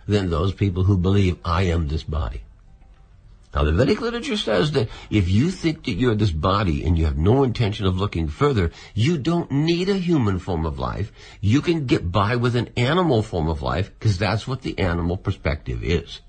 than 0.07 0.31
those 0.31 0.53
people 0.53 0.85
who 0.85 0.97
believe 0.97 1.39
I 1.45 1.63
am 1.65 1.89
this 1.89 2.03
body. 2.03 2.43
Now 3.55 3.65
the 3.65 3.73
Vedic 3.73 4.01
literature 4.01 4.39
says 4.39 4.73
that 4.73 4.89
if 5.11 5.29
you 5.29 5.51
think 5.51 5.85
that 5.85 5.93
you're 5.93 6.15
this 6.15 6.31
body 6.31 6.85
and 6.85 6.97
you 6.97 7.05
have 7.05 7.19
no 7.19 7.43
intention 7.43 7.85
of 7.85 7.99
looking 7.99 8.29
further, 8.29 8.71
you 8.95 9.19
don't 9.19 9.51
need 9.51 9.91
a 9.91 9.99
human 9.99 10.39
form 10.39 10.65
of 10.65 10.79
life. 10.79 11.13
You 11.41 11.61
can 11.61 11.85
get 11.85 12.11
by 12.11 12.37
with 12.37 12.57
an 12.57 12.71
animal 12.79 13.23
form 13.23 13.49
of 13.49 13.61
life 13.61 13.93
because 13.99 14.17
that's 14.17 14.49
what 14.49 14.63
the 14.63 14.79
animal 14.79 15.19
perspective 15.19 15.85
is. 15.85 16.21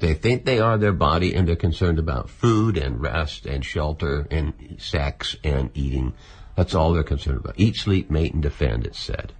They 0.00 0.14
think 0.14 0.44
they 0.44 0.58
are 0.58 0.76
their 0.76 0.92
body 0.92 1.34
and 1.34 1.46
they're 1.46 1.54
concerned 1.54 2.00
about 2.00 2.28
food 2.28 2.76
and 2.76 3.00
rest 3.00 3.46
and 3.46 3.64
shelter 3.64 4.26
and 4.28 4.76
sex 4.78 5.36
and 5.44 5.70
eating. 5.72 6.14
That's 6.56 6.74
all 6.74 6.92
they're 6.92 7.04
concerned 7.04 7.38
about. 7.38 7.54
Eat, 7.58 7.76
sleep, 7.76 8.10
mate, 8.10 8.34
and 8.34 8.42
defend, 8.42 8.86
it's 8.86 8.98
said. 8.98 9.32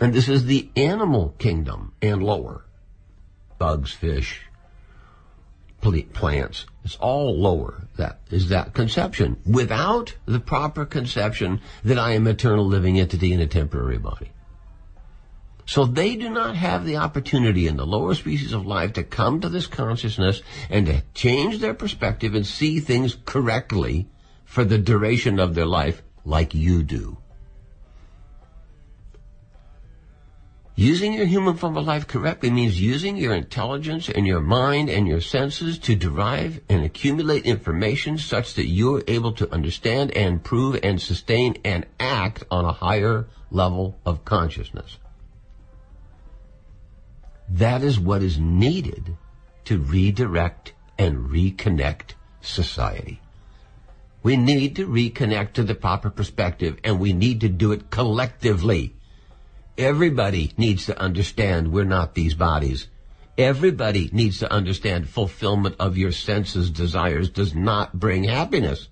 And 0.00 0.12
this 0.12 0.28
is 0.28 0.44
the 0.44 0.70
animal 0.76 1.34
kingdom 1.38 1.92
and 2.00 2.22
lower. 2.22 2.64
Bugs, 3.58 3.92
fish, 3.92 4.42
plants. 5.80 6.66
It's 6.84 6.96
all 6.96 7.36
lower. 7.38 7.88
That 7.96 8.20
is 8.30 8.48
that 8.48 8.74
conception 8.74 9.40
without 9.44 10.14
the 10.26 10.40
proper 10.40 10.84
conception 10.84 11.60
that 11.84 11.98
I 11.98 12.12
am 12.12 12.26
eternal 12.26 12.66
living 12.66 12.98
entity 12.98 13.32
in 13.32 13.40
a 13.40 13.46
temporary 13.46 13.98
body. 13.98 14.30
So 15.66 15.84
they 15.84 16.16
do 16.16 16.30
not 16.30 16.56
have 16.56 16.86
the 16.86 16.96
opportunity 16.96 17.66
in 17.66 17.76
the 17.76 17.86
lower 17.86 18.14
species 18.14 18.54
of 18.54 18.66
life 18.66 18.94
to 18.94 19.02
come 19.02 19.40
to 19.40 19.50
this 19.50 19.66
consciousness 19.66 20.40
and 20.70 20.86
to 20.86 21.02
change 21.12 21.58
their 21.58 21.74
perspective 21.74 22.34
and 22.34 22.46
see 22.46 22.80
things 22.80 23.16
correctly 23.26 24.08
for 24.46 24.64
the 24.64 24.78
duration 24.78 25.38
of 25.38 25.54
their 25.54 25.66
life 25.66 26.02
like 26.24 26.54
you 26.54 26.82
do. 26.82 27.18
Using 30.78 31.12
your 31.12 31.26
human 31.26 31.56
form 31.56 31.76
of 31.76 31.86
life 31.86 32.06
correctly 32.06 32.50
means 32.50 32.80
using 32.80 33.16
your 33.16 33.34
intelligence 33.34 34.08
and 34.08 34.24
your 34.24 34.38
mind 34.38 34.88
and 34.88 35.08
your 35.08 35.20
senses 35.20 35.76
to 35.80 35.96
derive 35.96 36.60
and 36.68 36.84
accumulate 36.84 37.46
information 37.46 38.16
such 38.16 38.54
that 38.54 38.68
you're 38.68 39.02
able 39.08 39.32
to 39.32 39.52
understand 39.52 40.12
and 40.12 40.44
prove 40.44 40.78
and 40.84 41.02
sustain 41.02 41.56
and 41.64 41.84
act 41.98 42.44
on 42.48 42.64
a 42.64 42.70
higher 42.70 43.26
level 43.50 43.98
of 44.06 44.24
consciousness. 44.24 44.98
That 47.48 47.82
is 47.82 47.98
what 47.98 48.22
is 48.22 48.38
needed 48.38 49.16
to 49.64 49.78
redirect 49.78 50.74
and 50.96 51.28
reconnect 51.28 52.14
society. 52.40 53.20
We 54.22 54.36
need 54.36 54.76
to 54.76 54.86
reconnect 54.86 55.54
to 55.54 55.64
the 55.64 55.74
proper 55.74 56.08
perspective 56.08 56.78
and 56.84 57.00
we 57.00 57.12
need 57.12 57.40
to 57.40 57.48
do 57.48 57.72
it 57.72 57.90
collectively. 57.90 58.94
Everybody 59.78 60.52
needs 60.56 60.86
to 60.86 61.00
understand 61.00 61.72
we're 61.72 61.84
not 61.84 62.14
these 62.14 62.34
bodies. 62.34 62.88
Everybody 63.38 64.10
needs 64.12 64.40
to 64.40 64.52
understand 64.52 65.08
fulfillment 65.08 65.76
of 65.78 65.96
your 65.96 66.10
senses 66.10 66.70
desires 66.70 67.30
does 67.30 67.54
not 67.54 67.96
bring 67.96 68.24
happiness. 68.24 68.88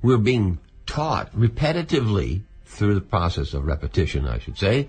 We're 0.00 0.16
being 0.16 0.60
taught 0.86 1.34
repetitively 1.34 2.42
through 2.64 2.94
the 2.94 3.00
process 3.00 3.52
of 3.52 3.66
repetition, 3.66 4.28
I 4.28 4.38
should 4.38 4.56
say. 4.56 4.88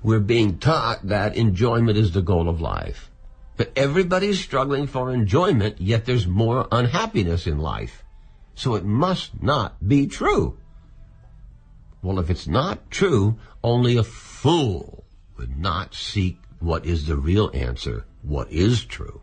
We're 0.00 0.20
being 0.20 0.58
taught 0.58 1.08
that 1.08 1.36
enjoyment 1.36 1.98
is 1.98 2.12
the 2.12 2.22
goal 2.22 2.48
of 2.48 2.60
life. 2.60 3.10
But 3.56 3.72
everybody's 3.74 4.40
struggling 4.40 4.86
for 4.86 5.12
enjoyment, 5.12 5.80
yet 5.80 6.06
there's 6.06 6.26
more 6.26 6.68
unhappiness 6.70 7.48
in 7.48 7.58
life. 7.58 8.04
So 8.54 8.76
it 8.76 8.84
must 8.84 9.42
not 9.42 9.86
be 9.86 10.06
true. 10.06 10.56
Well, 12.02 12.18
if 12.18 12.30
it's 12.30 12.46
not 12.46 12.90
true, 12.90 13.38
only 13.62 13.96
a 13.96 14.04
fool 14.04 15.04
would 15.36 15.58
not 15.58 15.94
seek 15.94 16.38
what 16.58 16.86
is 16.86 17.06
the 17.06 17.16
real 17.16 17.50
answer, 17.54 18.04
what 18.22 18.50
is 18.50 18.84
true. 18.84 19.20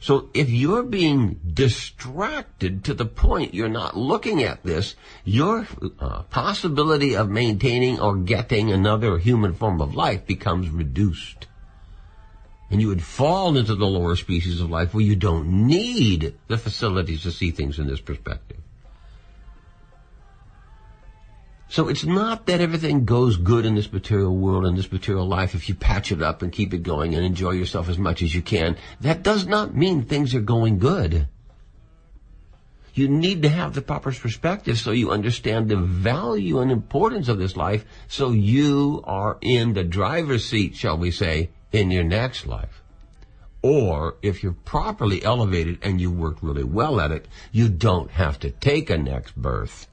So 0.00 0.30
if 0.32 0.48
you're 0.48 0.84
being 0.84 1.40
distracted 1.54 2.84
to 2.84 2.94
the 2.94 3.04
point 3.04 3.54
you're 3.54 3.68
not 3.68 3.96
looking 3.96 4.44
at 4.44 4.62
this, 4.62 4.94
your 5.24 5.66
uh, 5.98 6.22
possibility 6.24 7.16
of 7.16 7.28
maintaining 7.28 7.98
or 7.98 8.16
getting 8.16 8.70
another 8.70 9.18
human 9.18 9.54
form 9.54 9.80
of 9.80 9.96
life 9.96 10.24
becomes 10.26 10.70
reduced. 10.70 11.48
And 12.70 12.80
you 12.80 12.88
would 12.88 13.02
fall 13.02 13.56
into 13.56 13.74
the 13.74 13.86
lower 13.86 14.14
species 14.14 14.60
of 14.60 14.70
life 14.70 14.94
where 14.94 15.04
you 15.04 15.16
don't 15.16 15.66
need 15.66 16.34
the 16.46 16.58
facilities 16.58 17.22
to 17.22 17.32
see 17.32 17.50
things 17.50 17.78
in 17.78 17.88
this 17.88 18.00
perspective. 18.00 18.57
So 21.78 21.86
it's 21.86 22.04
not 22.04 22.46
that 22.46 22.60
everything 22.60 23.04
goes 23.04 23.36
good 23.36 23.64
in 23.64 23.76
this 23.76 23.92
material 23.92 24.36
world, 24.36 24.66
in 24.66 24.74
this 24.74 24.90
material 24.90 25.28
life, 25.28 25.54
if 25.54 25.68
you 25.68 25.76
patch 25.76 26.10
it 26.10 26.20
up 26.20 26.42
and 26.42 26.50
keep 26.50 26.74
it 26.74 26.82
going 26.82 27.14
and 27.14 27.24
enjoy 27.24 27.52
yourself 27.52 27.88
as 27.88 27.98
much 27.98 28.20
as 28.20 28.34
you 28.34 28.42
can. 28.42 28.76
That 29.00 29.22
does 29.22 29.46
not 29.46 29.76
mean 29.76 30.02
things 30.02 30.34
are 30.34 30.40
going 30.40 30.80
good. 30.80 31.28
You 32.94 33.06
need 33.06 33.42
to 33.42 33.48
have 33.48 33.74
the 33.74 33.80
proper 33.80 34.10
perspective 34.10 34.76
so 34.76 34.90
you 34.90 35.12
understand 35.12 35.68
the 35.68 35.76
value 35.76 36.58
and 36.58 36.72
importance 36.72 37.28
of 37.28 37.38
this 37.38 37.56
life 37.56 37.84
so 38.08 38.32
you 38.32 39.00
are 39.04 39.38
in 39.40 39.74
the 39.74 39.84
driver's 39.84 40.46
seat, 40.46 40.74
shall 40.74 40.98
we 40.98 41.12
say, 41.12 41.50
in 41.70 41.92
your 41.92 42.02
next 42.02 42.44
life. 42.44 42.82
Or 43.62 44.16
if 44.20 44.42
you're 44.42 44.64
properly 44.64 45.22
elevated 45.22 45.78
and 45.82 46.00
you 46.00 46.10
worked 46.10 46.42
really 46.42 46.64
well 46.64 47.00
at 47.00 47.12
it, 47.12 47.28
you 47.52 47.68
don't 47.68 48.10
have 48.10 48.40
to 48.40 48.50
take 48.50 48.90
a 48.90 48.98
next 48.98 49.36
birth 49.36 49.86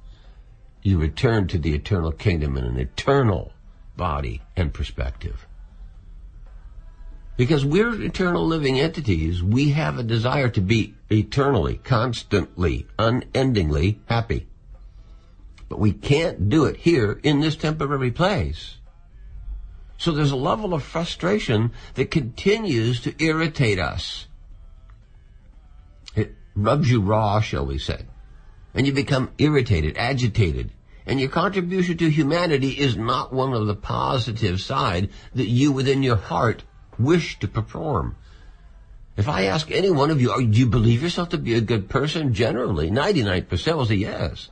you 0.86 1.00
return 1.00 1.48
to 1.48 1.58
the 1.58 1.74
eternal 1.74 2.12
kingdom 2.12 2.56
in 2.56 2.64
an 2.64 2.78
eternal 2.78 3.52
body 3.98 4.40
and 4.56 4.72
perspective. 4.72 5.48
Because 7.38 7.66
we're 7.66 8.00
eternal 8.04 8.46
living 8.46 8.80
entities, 8.80 9.42
we 9.42 9.72
have 9.72 9.98
a 9.98 10.04
desire 10.04 10.48
to 10.50 10.62
be 10.62 10.94
eternally, 11.10 11.82
constantly, 11.84 12.86
unendingly 13.00 14.00
happy. 14.06 14.46
But 15.70 15.80
we 15.80 15.92
can't 15.92 16.50
do 16.50 16.66
it 16.66 16.78
here 16.78 17.20
in 17.24 17.40
this 17.40 17.56
temporary 17.56 18.12
place. 18.12 18.78
So 19.98 20.12
there's 20.12 20.30
a 20.30 20.36
level 20.36 20.76
of 20.76 20.84
frustration 20.84 21.72
that 21.96 22.12
continues 22.12 23.02
to 23.02 23.16
irritate 23.18 23.80
us. 23.80 24.28
It 26.16 26.36
rubs 26.56 26.92
you 26.92 27.02
raw, 27.02 27.42
shall 27.42 27.66
we 27.66 27.80
say. 27.80 28.06
And 28.76 28.86
you 28.86 28.94
become 28.94 29.32
irritated, 29.40 29.98
agitated, 29.98 30.70
and 31.06 31.20
your 31.20 31.30
contribution 31.30 31.98
to 31.98 32.10
humanity 32.10 32.70
is 32.70 32.98
not 32.98 33.34
one 33.34 33.54
of 33.54 33.68
the 33.68 33.76
positive 33.76 34.62
side 34.62 35.10
that 35.34 35.48
you 35.48 35.72
within 35.72 36.04
your 36.04 36.16
heart 36.16 36.64
wish 36.98 37.40
to 37.40 37.48
perform. 37.48 38.16
If 39.18 39.30
I 39.30 39.44
ask 39.44 39.72
any 39.72 39.92
one 39.92 40.12
of 40.12 40.20
you, 40.20 40.36
do 40.36 40.60
you 40.60 40.66
believe 40.66 41.02
yourself 41.02 41.30
to 41.30 41.38
be 41.38 41.54
a 41.54 41.62
good 41.62 41.90
person? 41.90 42.34
Generally, 42.34 42.92
99% 42.92 43.78
will 43.78 43.86
say 43.86 43.96
yes. 43.96 44.50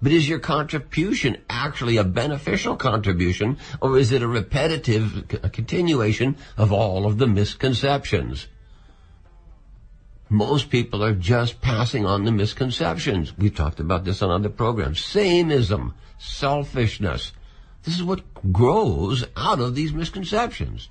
But 0.00 0.12
is 0.12 0.28
your 0.28 0.38
contribution 0.38 1.38
actually 1.48 1.96
a 1.96 2.04
beneficial 2.04 2.76
contribution, 2.76 3.58
or 3.80 3.98
is 3.98 4.12
it 4.12 4.22
a 4.22 4.28
repetitive 4.28 5.26
continuation 5.52 6.36
of 6.56 6.72
all 6.72 7.06
of 7.06 7.18
the 7.18 7.26
misconceptions? 7.26 8.46
Most 10.30 10.68
people 10.68 11.02
are 11.02 11.14
just 11.14 11.60
passing 11.60 12.04
on 12.04 12.24
the 12.24 12.32
misconceptions. 12.32 13.36
We've 13.36 13.54
talked 13.54 13.80
about 13.80 14.04
this 14.04 14.20
on 14.20 14.30
other 14.30 14.50
programs. 14.50 15.00
Sameism, 15.00 15.94
selfishness. 16.18 17.32
This 17.84 17.96
is 17.96 18.02
what 18.02 18.52
grows 18.52 19.24
out 19.36 19.60
of 19.60 19.74
these 19.74 19.92
misconceptions. 19.92 20.90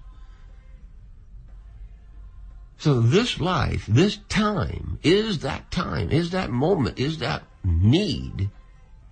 So 2.79 3.00
this 3.00 3.39
life, 3.39 3.86
this 3.88 4.17
time, 4.29 5.00
is 5.03 5.39
that 5.39 5.70
time, 5.72 6.12
is 6.12 6.32
that 6.32 6.50
moment, 6.51 7.00
is 7.00 7.20
that 7.20 7.44
need 7.63 8.50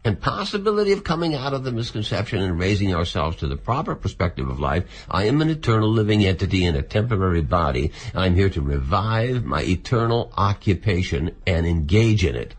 and 0.06 0.22
possibility 0.22 0.92
of 0.92 1.04
coming 1.04 1.34
out 1.34 1.54
of 1.54 1.64
the 1.64 1.72
misconception 1.72 2.40
and 2.40 2.60
raising 2.60 2.94
ourselves 2.94 3.38
to 3.38 3.48
the 3.48 3.58
proper 3.58 3.96
perspective 3.96 4.48
of 4.48 4.60
life. 4.60 4.86
I 5.10 5.24
am 5.24 5.42
an 5.42 5.50
eternal 5.50 5.90
living 5.90 6.24
entity 6.24 6.64
in 6.64 6.76
a 6.76 6.84
temporary 6.84 7.42
body. 7.42 7.92
I'm 8.14 8.36
here 8.36 8.52
to 8.52 8.62
revive 8.62 9.44
my 9.44 9.64
eternal 9.64 10.32
occupation 10.38 11.36
and 11.48 11.66
engage 11.66 12.24
in 12.24 12.36
it 12.36 12.54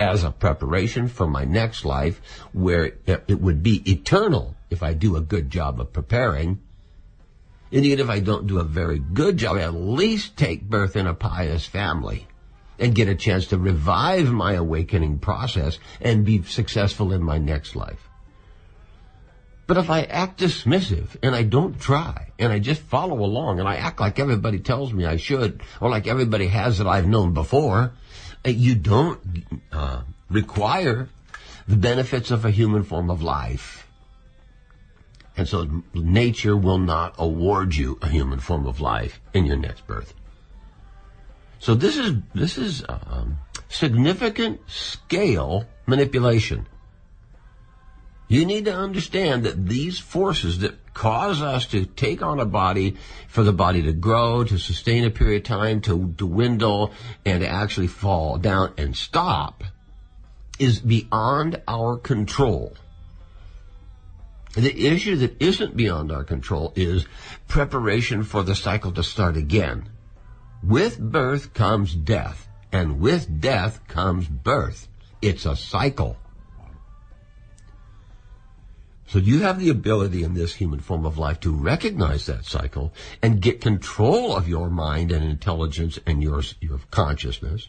as 0.00 0.24
a 0.24 0.30
preparation 0.30 1.06
for 1.06 1.26
my 1.26 1.44
next 1.44 1.84
life 1.84 2.22
where 2.52 2.94
it 3.06 3.40
would 3.40 3.62
be 3.62 3.82
eternal 3.88 4.56
if 4.70 4.82
I 4.82 4.94
do 4.94 5.16
a 5.16 5.20
good 5.20 5.50
job 5.50 5.78
of 5.78 5.92
preparing. 5.92 6.62
And 7.70 7.84
even 7.84 8.00
if 8.00 8.08
I 8.08 8.20
don't 8.20 8.46
do 8.46 8.58
a 8.58 8.64
very 8.64 8.98
good 8.98 9.36
job, 9.36 9.58
I 9.58 9.62
at 9.62 9.74
least 9.74 10.38
take 10.38 10.62
birth 10.62 10.96
in 10.96 11.06
a 11.06 11.12
pious 11.12 11.66
family 11.66 12.26
and 12.80 12.94
get 12.94 13.08
a 13.08 13.14
chance 13.14 13.46
to 13.48 13.58
revive 13.58 14.32
my 14.32 14.54
awakening 14.54 15.18
process 15.18 15.78
and 16.00 16.24
be 16.24 16.42
successful 16.42 17.12
in 17.12 17.22
my 17.22 17.38
next 17.38 17.76
life. 17.76 18.08
But 19.66 19.76
if 19.76 19.88
I 19.88 20.02
act 20.02 20.40
dismissive 20.40 21.16
and 21.22 21.32
I 21.32 21.44
don't 21.44 21.78
try 21.78 22.32
and 22.40 22.52
I 22.52 22.58
just 22.58 22.80
follow 22.80 23.20
along 23.20 23.60
and 23.60 23.68
I 23.68 23.76
act 23.76 24.00
like 24.00 24.18
everybody 24.18 24.58
tells 24.58 24.92
me 24.92 25.06
I 25.06 25.16
should 25.16 25.62
or 25.80 25.88
like 25.88 26.08
everybody 26.08 26.48
has 26.48 26.78
that 26.78 26.88
I've 26.88 27.06
known 27.06 27.34
before, 27.34 27.92
uh, 28.44 28.50
you 28.50 28.74
don't 28.74 29.44
uh, 29.70 30.02
require 30.28 31.08
the 31.68 31.76
benefits 31.76 32.32
of 32.32 32.44
a 32.44 32.50
human 32.50 32.82
form 32.82 33.10
of 33.10 33.22
life. 33.22 33.86
And 35.36 35.46
so 35.46 35.84
nature 35.94 36.56
will 36.56 36.78
not 36.78 37.14
award 37.16 37.76
you 37.76 37.96
a 38.02 38.08
human 38.08 38.40
form 38.40 38.66
of 38.66 38.80
life 38.80 39.20
in 39.32 39.46
your 39.46 39.56
next 39.56 39.86
birth. 39.86 40.14
So 41.60 41.74
this 41.74 41.98
is 41.98 42.14
this 42.34 42.56
is 42.56 42.82
um, 42.88 43.38
significant 43.68 44.60
scale 44.68 45.66
manipulation. 45.86 46.66
You 48.28 48.46
need 48.46 48.64
to 48.64 48.74
understand 48.74 49.44
that 49.44 49.66
these 49.66 49.98
forces 49.98 50.60
that 50.60 50.94
cause 50.94 51.42
us 51.42 51.66
to 51.66 51.84
take 51.84 52.22
on 52.22 52.40
a 52.40 52.46
body, 52.46 52.96
for 53.28 53.42
the 53.42 53.52
body 53.52 53.82
to 53.82 53.92
grow, 53.92 54.44
to 54.44 54.58
sustain 54.58 55.04
a 55.04 55.10
period 55.10 55.42
of 55.42 55.48
time, 55.48 55.80
to 55.82 55.98
dwindle, 55.98 56.92
and 57.26 57.40
to 57.40 57.48
actually 57.48 57.88
fall 57.88 58.38
down 58.38 58.72
and 58.78 58.96
stop, 58.96 59.64
is 60.58 60.78
beyond 60.78 61.60
our 61.68 61.96
control. 61.96 62.74
The 64.54 64.86
issue 64.86 65.16
that 65.16 65.42
isn't 65.42 65.76
beyond 65.76 66.10
our 66.10 66.24
control 66.24 66.72
is 66.76 67.06
preparation 67.48 68.22
for 68.22 68.42
the 68.42 68.54
cycle 68.54 68.92
to 68.92 69.02
start 69.02 69.36
again. 69.36 69.88
With 70.62 70.98
birth 70.98 71.54
comes 71.54 71.94
death, 71.94 72.48
and 72.70 73.00
with 73.00 73.40
death 73.40 73.80
comes 73.88 74.28
birth. 74.28 74.88
It's 75.22 75.46
a 75.46 75.56
cycle. 75.56 76.16
So 79.06 79.18
you 79.18 79.40
have 79.40 79.58
the 79.58 79.70
ability 79.70 80.22
in 80.22 80.34
this 80.34 80.54
human 80.54 80.78
form 80.78 81.04
of 81.04 81.18
life 81.18 81.40
to 81.40 81.50
recognize 81.50 82.26
that 82.26 82.44
cycle 82.44 82.92
and 83.20 83.40
get 83.40 83.60
control 83.60 84.36
of 84.36 84.48
your 84.48 84.70
mind 84.70 85.10
and 85.10 85.24
intelligence 85.24 85.98
and 86.06 86.22
your, 86.22 86.42
your 86.60 86.78
consciousness 86.92 87.68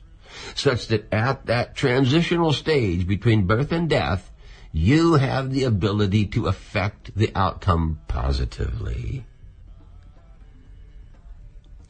such 0.56 0.88
that 0.88 1.12
at 1.12 1.46
that 1.48 1.76
transitional 1.76 2.54
stage 2.54 3.08
between 3.08 3.48
birth 3.48 3.72
and 3.72 3.90
death, 3.90 4.32
you 4.72 5.16
have 5.16 5.52
the 5.52 5.64
ability 5.64 6.26
to 6.28 6.48
affect 6.48 7.12
the 7.16 7.32
outcome 7.36 8.00
positively. 8.08 9.26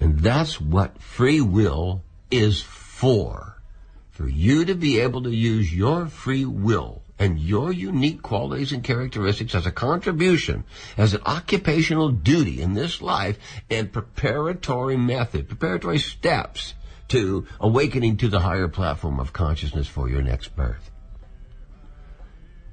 And 0.02 0.20
that's 0.20 0.60
what 0.60 1.00
free 1.00 1.42
will 1.42 2.04
is 2.32 2.62
for. 2.62 3.62
For 4.10 4.28
you 4.28 4.66
to 4.66 4.74
be 4.74 5.00
able 5.00 5.24
to 5.24 5.30
use 5.30 5.74
your 5.74 6.08
free 6.08 6.44
will 6.44 7.04
and 7.20 7.40
your 7.40 7.72
unique 7.72 8.24
qualities 8.24 8.72
and 8.72 8.84
characteristics 8.84 9.54
as 9.54 9.68
a 9.68 9.72
contribution, 9.72 10.64
as 10.98 11.14
an 11.14 11.22
occupational 11.26 12.10
duty 12.10 12.62
in 12.62 12.74
this 12.74 13.00
life 13.00 13.38
and 13.70 13.94
preparatory 13.94 14.98
method, 14.98 15.48
preparatory 15.48 16.00
steps 16.00 16.74
to 17.10 17.46
awakening 17.60 18.18
to 18.18 18.28
the 18.28 18.40
higher 18.40 18.68
platform 18.68 19.20
of 19.20 19.34
consciousness 19.34 19.88
for 19.88 20.10
your 20.10 20.24
next 20.24 20.56
birth. 20.56 20.90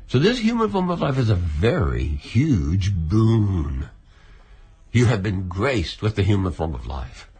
So 0.06 0.18
this 0.18 0.38
human 0.38 0.70
form 0.70 0.88
of 0.88 1.02
life 1.02 1.18
is 1.18 1.28
a 1.28 1.34
very 1.34 2.04
huge 2.04 2.94
boon. 2.94 3.90
You 4.92 5.06
have 5.06 5.22
been 5.22 5.48
graced 5.48 6.02
with 6.02 6.16
the 6.16 6.22
human 6.22 6.52
form 6.52 6.74
of 6.74 6.86
life. 6.86 7.30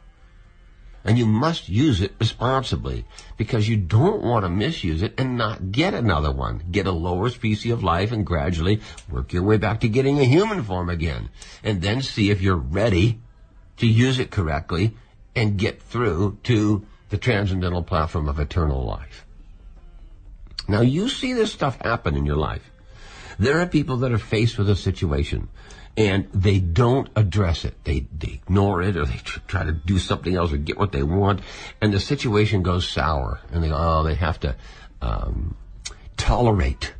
And 1.04 1.16
you 1.16 1.26
must 1.26 1.68
use 1.68 2.02
it 2.02 2.14
responsibly 2.18 3.06
because 3.36 3.68
you 3.68 3.76
don't 3.76 4.22
want 4.22 4.44
to 4.44 4.50
misuse 4.50 5.00
it 5.00 5.14
and 5.18 5.38
not 5.38 5.72
get 5.72 5.94
another 5.94 6.30
one. 6.30 6.64
Get 6.70 6.86
a 6.86 6.92
lower 6.92 7.30
species 7.30 7.72
of 7.72 7.82
life 7.82 8.12
and 8.12 8.26
gradually 8.26 8.80
work 9.10 9.32
your 9.32 9.42
way 9.42 9.56
back 9.56 9.80
to 9.80 9.88
getting 9.88 10.18
a 10.18 10.24
human 10.24 10.62
form 10.62 10.90
again. 10.90 11.30
And 11.62 11.80
then 11.80 12.02
see 12.02 12.30
if 12.30 12.42
you're 12.42 12.56
ready 12.56 13.20
to 13.78 13.86
use 13.86 14.18
it 14.18 14.30
correctly 14.30 14.96
and 15.34 15.56
get 15.56 15.80
through 15.80 16.38
to 16.42 16.84
the 17.08 17.16
transcendental 17.16 17.82
platform 17.82 18.28
of 18.28 18.38
eternal 18.38 18.84
life. 18.84 19.24
Now 20.66 20.82
you 20.82 21.08
see 21.08 21.32
this 21.32 21.52
stuff 21.52 21.80
happen 21.80 22.16
in 22.16 22.26
your 22.26 22.36
life. 22.36 22.70
There 23.38 23.60
are 23.60 23.66
people 23.66 23.98
that 23.98 24.12
are 24.12 24.18
faced 24.18 24.58
with 24.58 24.68
a 24.68 24.76
situation 24.76 25.48
and 25.98 26.28
they 26.32 26.60
don't 26.60 27.08
address 27.16 27.64
it. 27.64 27.74
They, 27.82 28.06
they 28.16 28.34
ignore 28.34 28.80
it 28.82 28.96
or 28.96 29.04
they 29.04 29.16
try 29.48 29.64
to 29.64 29.72
do 29.72 29.98
something 29.98 30.34
else 30.36 30.52
or 30.52 30.56
get 30.56 30.78
what 30.78 30.92
they 30.92 31.02
want, 31.02 31.40
and 31.82 31.92
the 31.92 31.98
situation 31.98 32.62
goes 32.62 32.88
sour, 32.88 33.40
and 33.52 33.64
they 33.64 33.70
oh 33.72 34.04
they 34.04 34.14
have 34.14 34.38
to 34.40 34.54
um, 35.02 35.56
tolerate 36.16 36.94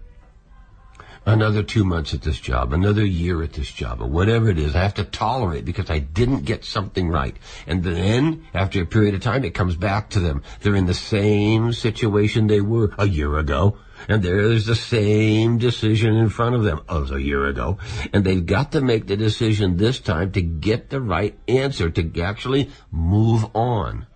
another 1.25 1.63
two 1.63 1.85
months 1.85 2.13
at 2.13 2.23
this 2.23 2.41
job, 2.41 2.73
another 2.73 3.05
year 3.05 3.43
at 3.43 3.53
this 3.53 3.71
job, 3.71 4.01
or 4.01 4.09
whatever 4.09 4.49
it 4.49 4.59
is. 4.59 4.75
I 4.75 4.83
have 4.83 4.95
to 4.95 5.05
tolerate 5.05 5.65
because 5.65 5.91
I 5.91 6.01
didn't 6.01 6.45
get 6.45 6.65
something 6.65 7.09
right. 7.09 7.37
And 7.69 7.85
then, 7.85 8.47
after 8.53 8.83
a 8.83 8.87
period 8.87 9.15
of 9.15 9.21
time, 9.21 9.45
it 9.45 9.55
comes 9.55 9.77
back 9.77 10.11
to 10.11 10.21
them. 10.21 10.43
They're 10.61 10.75
in 10.75 10.87
the 10.87 10.95
same 10.95 11.73
situation 11.73 12.49
they 12.49 12.63
were 12.63 12.93
a 12.99 13.07
year 13.07 13.39
ago. 13.39 13.77
And 14.09 14.23
there's 14.23 14.67
the 14.67 14.75
same 14.75 15.59
decision 15.59 16.17
in 16.17 16.29
front 16.29 16.55
of 16.55 16.63
them 16.63 16.83
as 16.89 17.11
a 17.11 17.21
year 17.21 17.47
ago. 17.47 17.79
And 18.13 18.25
they've 18.25 18.45
got 18.45 18.73
to 18.73 18.81
make 18.81 19.07
the 19.07 19.17
decision 19.17 19.77
this 19.77 19.99
time 19.99 20.33
to 20.33 20.43
get 20.43 20.91
the 20.91 21.01
right 21.01 21.39
answer, 21.49 21.91
to 21.91 22.23
actually 22.23 22.71
move 22.91 23.45
on. 23.55 24.07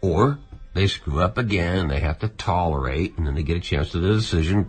Or 0.00 0.38
they 0.74 0.86
screw 0.86 1.20
up 1.20 1.38
again, 1.38 1.88
they 1.88 2.00
have 2.00 2.18
to 2.20 2.28
tolerate, 2.28 3.16
and 3.16 3.26
then 3.26 3.34
they 3.34 3.42
get 3.42 3.56
a 3.56 3.60
chance 3.60 3.90
to 3.90 3.98
the 3.98 4.14
decision 4.14 4.68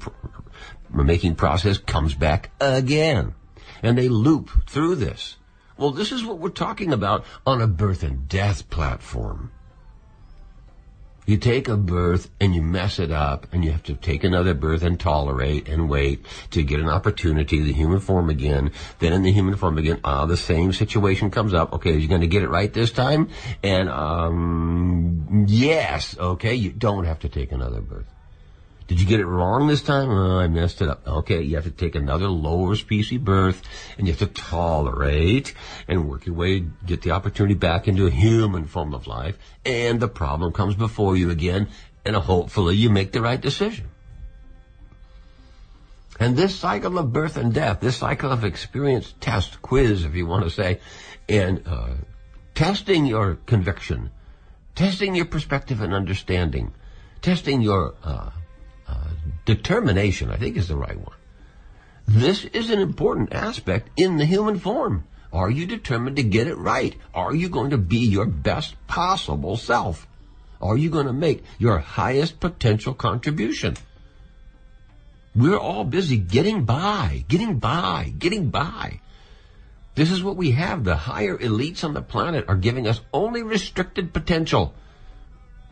making 0.92 1.36
process 1.36 1.78
comes 1.78 2.16
back 2.16 2.52
again. 2.60 3.36
And 3.84 3.98
they 3.98 4.10
loop 4.10 4.50
through 4.68 4.96
this. 4.96 5.38
Well, 5.78 5.92
this 5.92 6.12
is 6.12 6.26
what 6.26 6.40
we're 6.40 6.50
talking 6.50 6.92
about 6.92 7.26
on 7.46 7.62
a 7.62 7.68
birth 7.68 8.04
and 8.04 8.28
death 8.28 8.70
platform. 8.70 9.52
You 11.30 11.38
take 11.38 11.68
a 11.68 11.78
birth 11.78 12.32
and 12.42 12.56
you 12.56 12.64
mess 12.64 12.98
it 12.98 13.12
up 13.12 13.46
and 13.54 13.64
you 13.64 13.72
have 13.72 13.84
to 13.84 13.94
take 13.94 14.24
another 14.24 14.56
birth 14.56 14.82
and 14.82 15.00
tolerate 15.00 15.70
and 15.70 15.88
wait 15.88 16.26
to 16.50 16.64
get 16.64 16.80
an 16.80 16.90
opportunity, 16.90 17.62
the 17.62 17.72
human 17.72 18.00
form 18.00 18.32
again. 18.32 18.72
Then 18.98 19.14
in 19.14 19.22
the 19.22 19.32
human 19.32 19.56
form 19.56 19.78
again, 19.78 20.00
ah, 20.04 20.26
the 20.26 20.36
same 20.36 20.74
situation 20.74 21.30
comes 21.30 21.54
up. 21.54 21.72
Okay, 21.74 21.96
you're 21.96 22.10
going 22.10 22.22
to 22.22 22.28
get 22.28 22.42
it 22.42 22.50
right 22.50 22.74
this 22.74 22.92
time? 22.92 23.30
And, 23.62 23.90
um, 23.90 25.46
yes, 25.48 26.18
okay, 26.18 26.56
you 26.56 26.72
don't 26.72 27.04
have 27.04 27.20
to 27.20 27.30
take 27.30 27.52
another 27.52 27.82
birth. 27.82 28.08
Did 28.90 29.00
you 29.00 29.06
get 29.06 29.20
it 29.20 29.28
wrong 29.28 29.68
this 29.68 29.84
time? 29.84 30.10
Oh, 30.10 30.40
I 30.40 30.48
messed 30.48 30.82
it 30.82 30.90
up. 30.90 31.08
Okay, 31.08 31.44
you 31.44 31.58
have 31.58 31.66
to 31.66 31.72
take 31.72 31.94
another 31.94 32.28
lower 32.28 32.76
species 32.76 33.20
birth 33.20 33.62
and 34.00 34.08
you 34.08 34.14
have 34.14 34.20
to 34.20 34.42
tolerate 34.42 35.54
and 35.88 36.10
work 36.10 36.26
your 36.26 36.34
way, 36.34 36.66
get 36.88 37.04
the 37.04 37.12
opportunity 37.12 37.54
back 37.54 37.88
into 37.88 38.08
a 38.08 38.10
human 38.10 38.66
form 38.66 38.96
of 38.96 39.06
life. 39.06 39.38
And 39.64 40.00
the 40.00 40.08
problem 40.08 40.54
comes 40.54 40.74
before 40.74 41.16
you 41.16 41.30
again 41.30 41.68
and 42.04 42.16
hopefully 42.16 42.78
you 42.78 42.90
make 42.90 43.12
the 43.12 43.22
right 43.22 43.40
decision. 43.40 43.90
And 46.20 46.36
this 46.36 46.56
cycle 46.56 46.98
of 46.98 47.14
birth 47.14 47.38
and 47.38 47.54
death, 47.54 47.82
this 47.82 47.98
cycle 47.98 48.32
of 48.32 48.44
experience 48.44 49.14
test, 49.20 49.62
quiz, 49.62 50.04
if 50.04 50.16
you 50.16 50.26
want 50.26 50.46
to 50.46 50.50
say, 50.50 50.80
and 51.30 51.62
uh, 51.68 51.90
testing 52.56 53.06
your 53.06 53.36
conviction, 53.46 54.10
testing 54.74 55.14
your 55.14 55.26
perspective 55.26 55.80
and 55.80 55.94
understanding, 55.94 56.74
testing 57.22 57.62
your 57.62 57.94
uh, 58.04 58.32
determination, 59.56 60.30
I 60.30 60.38
think 60.38 60.58
is 60.58 60.68
the 60.68 60.76
right 60.76 60.98
one. 60.98 61.16
This 62.08 62.46
is 62.46 62.70
an 62.70 62.80
important 62.80 63.34
aspect 63.34 63.90
in 63.98 64.18
the 64.18 64.26
human 64.26 64.60
form. 64.60 65.06
Are 65.34 65.50
you 65.50 65.66
determined 65.66 66.18
to 66.18 66.24
get 66.24 66.48
it 66.48 66.56
right? 66.56 66.96
Are 67.14 67.34
you 67.34 67.50
going 67.50 67.72
to 67.72 67.78
be 67.78 68.00
your 68.00 68.26
best 68.26 68.76
possible 68.88 69.58
self? 69.58 70.08
Are 70.62 70.78
you 70.78 70.90
going 70.90 71.08
to 71.08 71.14
make 71.14 71.44
your 71.58 71.80
highest 71.80 72.40
potential 72.40 72.94
contribution? 72.94 73.76
We're 75.36 75.58
all 75.58 75.84
busy 75.84 76.18
getting 76.18 76.66
by, 76.66 77.26
getting 77.28 77.60
by, 77.60 78.14
getting 78.18 78.50
by. 78.50 79.00
This 79.96 80.12
is 80.12 80.24
what 80.24 80.38
we 80.38 80.52
have. 80.52 80.84
The 80.84 80.96
higher 80.96 81.38
elites 81.38 81.84
on 81.84 81.94
the 81.94 82.02
planet 82.02 82.46
are 82.48 82.56
giving 82.56 82.88
us 82.88 83.02
only 83.14 83.42
restricted 83.42 84.14
potential 84.14 84.74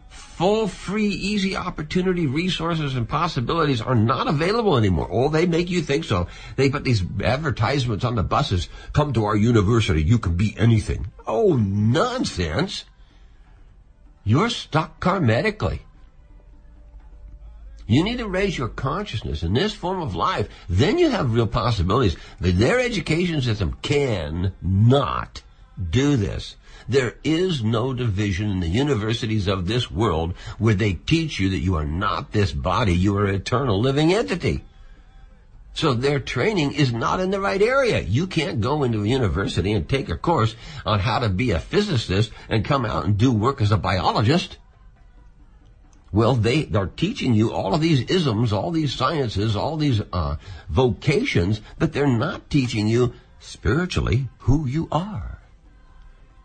full, 0.10 0.68
free, 0.68 1.08
easy 1.08 1.56
opportunity, 1.56 2.28
resources, 2.28 2.96
and 2.96 3.10
possibilities 3.10 3.82
are 3.82 3.96
not 3.96 4.28
available 4.28 4.78
anymore. 4.78 5.10
Oh, 5.12 5.30
they 5.30 5.46
make 5.46 5.70
you 5.70 5.82
think 5.82 6.04
so. 6.04 6.28
They 6.56 6.70
put 6.70 6.84
these 6.84 7.04
advertisements 7.24 8.06
on 8.06 8.16
the 8.16 8.24
buses. 8.24 8.70
Come 8.94 9.14
to 9.14 9.26
our 9.26 9.36
university. 9.36 10.04
You 10.04 10.20
can 10.20 10.36
be 10.36 10.56
anything. 10.58 11.12
Oh, 11.26 11.56
nonsense. 11.56 12.86
You're 14.24 14.50
stuck 14.50 15.00
karmatically. 15.00 15.80
You 17.88 18.04
need 18.04 18.18
to 18.18 18.28
raise 18.28 18.58
your 18.58 18.68
consciousness 18.68 19.44
in 19.44 19.54
this 19.54 19.74
form 19.74 20.02
of 20.02 20.14
life. 20.14 20.50
Then 20.68 20.98
you 20.98 21.10
have 21.10 21.34
real 21.34 21.48
possibilities. 21.48 22.18
Their 22.40 22.80
education 22.80 23.42
system 23.42 23.78
can 23.82 24.54
not 24.62 25.42
do 25.90 26.18
this. 26.18 26.58
There 26.88 27.16
is 27.24 27.64
no 27.64 27.94
division 27.94 28.50
in 28.50 28.60
the 28.60 28.68
universities 28.68 29.48
of 29.48 29.68
this 29.68 29.92
world 29.92 30.34
where 30.58 30.76
they 30.76 30.94
teach 30.94 31.40
you 31.40 31.50
that 31.50 31.60
you 31.60 31.76
are 31.76 31.86
not 31.86 32.32
this 32.32 32.52
body, 32.52 32.96
you 32.96 33.18
are 33.18 33.26
an 33.26 33.36
eternal 33.36 33.80
living 33.80 34.14
entity. 34.14 34.64
So 35.74 35.94
their 35.94 36.20
training 36.20 36.74
is 36.74 36.92
not 36.92 37.20
in 37.20 37.30
the 37.30 37.40
right 37.40 37.62
area. 37.62 38.00
You 38.00 38.26
can't 38.26 38.62
go 38.62 38.84
into 38.84 39.04
a 39.04 39.08
university 39.08 39.74
and 39.74 39.88
take 39.88 40.10
a 40.10 40.18
course 40.18 40.56
on 40.88 41.00
how 41.00 41.20
to 41.20 41.30
be 41.30 41.52
a 41.52 41.60
physicist 41.60 42.32
and 42.50 42.66
come 42.66 42.84
out 42.84 43.06
and 43.06 43.16
do 43.16 43.32
work 43.32 43.62
as 43.62 43.72
a 43.72 43.78
biologist. 43.78 44.58
Well, 46.12 46.34
they 46.34 46.68
are 46.74 46.88
teaching 46.88 47.36
you 47.36 47.54
all 47.54 47.76
of 47.76 47.82
these 47.82 48.10
isms, 48.10 48.52
all 48.54 48.72
these 48.72 48.96
sciences, 48.96 49.56
all 49.56 49.78
these 49.78 50.02
uh, 50.12 50.38
vocations, 50.68 51.62
but 51.78 51.94
they're 51.94 52.08
not 52.08 52.50
teaching 52.50 52.88
you 52.88 53.14
spiritually 53.40 54.30
who 54.40 54.66
you 54.66 54.88
are. 54.92 55.37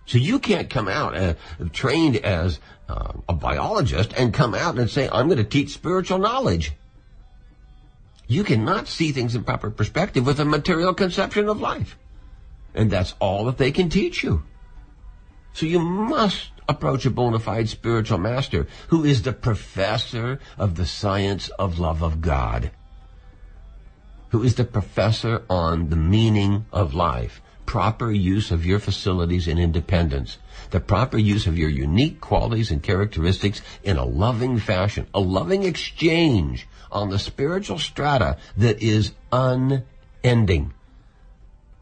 So 0.07 0.19
you 0.19 0.39
can't 0.39 0.69
come 0.69 0.89
out 0.89 1.17
uh, 1.17 1.35
trained 1.73 2.17
as 2.17 2.59
uh, 2.89 3.13
a 3.29 3.33
biologist 3.33 4.13
and 4.15 4.35
come 4.35 4.55
out 4.55 4.79
and 4.79 4.91
say, 4.91 5.09
I'm 5.11 5.27
going 5.27 5.39
to 5.39 5.45
teach 5.45 5.71
spiritual 5.71 6.19
knowledge. 6.19 6.73
You 8.27 8.45
cannot 8.45 8.89
see 8.89 9.13
things 9.13 9.35
in 9.35 9.45
proper 9.45 9.71
perspective 9.71 10.27
with 10.27 10.41
a 10.41 10.45
material 10.45 10.95
conception 10.95 11.49
of 11.49 11.61
life. 11.61 11.99
And 12.75 12.91
that's 12.91 13.15
all 13.21 13.45
that 13.47 13.59
they 13.59 13.71
can 13.71 13.91
teach 13.91 14.23
you. 14.23 14.43
So 15.53 15.67
you 15.67 15.79
must 15.79 16.51
approach 16.69 17.05
a 17.05 17.11
bona 17.11 17.39
fide 17.39 17.69
spiritual 17.69 18.19
master 18.19 18.67
who 18.89 19.05
is 19.05 19.23
the 19.23 19.33
professor 19.33 20.41
of 20.57 20.77
the 20.77 20.87
science 20.87 21.49
of 21.51 21.79
love 21.79 22.03
of 22.03 22.21
God, 22.21 22.71
who 24.31 24.43
is 24.43 24.55
the 24.55 24.65
professor 24.65 25.43
on 25.51 25.91
the 25.91 25.97
meaning 25.97 26.65
of 26.73 26.95
life 26.95 27.43
proper 27.73 28.13
use 28.13 28.51
of 28.51 28.67
your 28.67 28.79
facilities 28.79 29.49
and 29.49 29.59
independence, 29.59 30.37
the 30.73 30.79
proper 30.79 31.17
use 31.17 31.47
of 31.47 31.57
your 31.57 31.71
unique 31.71 32.21
qualities 32.21 32.71
and 32.71 32.83
characteristics 32.83 33.63
in 33.83 33.97
a 33.97 34.05
loving 34.05 34.59
fashion, 34.59 35.07
a 35.15 35.21
loving 35.21 35.63
exchange 35.63 36.69
on 36.91 37.09
the 37.09 37.19
spiritual 37.19 37.79
strata 37.79 38.37
that 38.59 38.83
is 38.83 39.13
unending. 39.33 40.75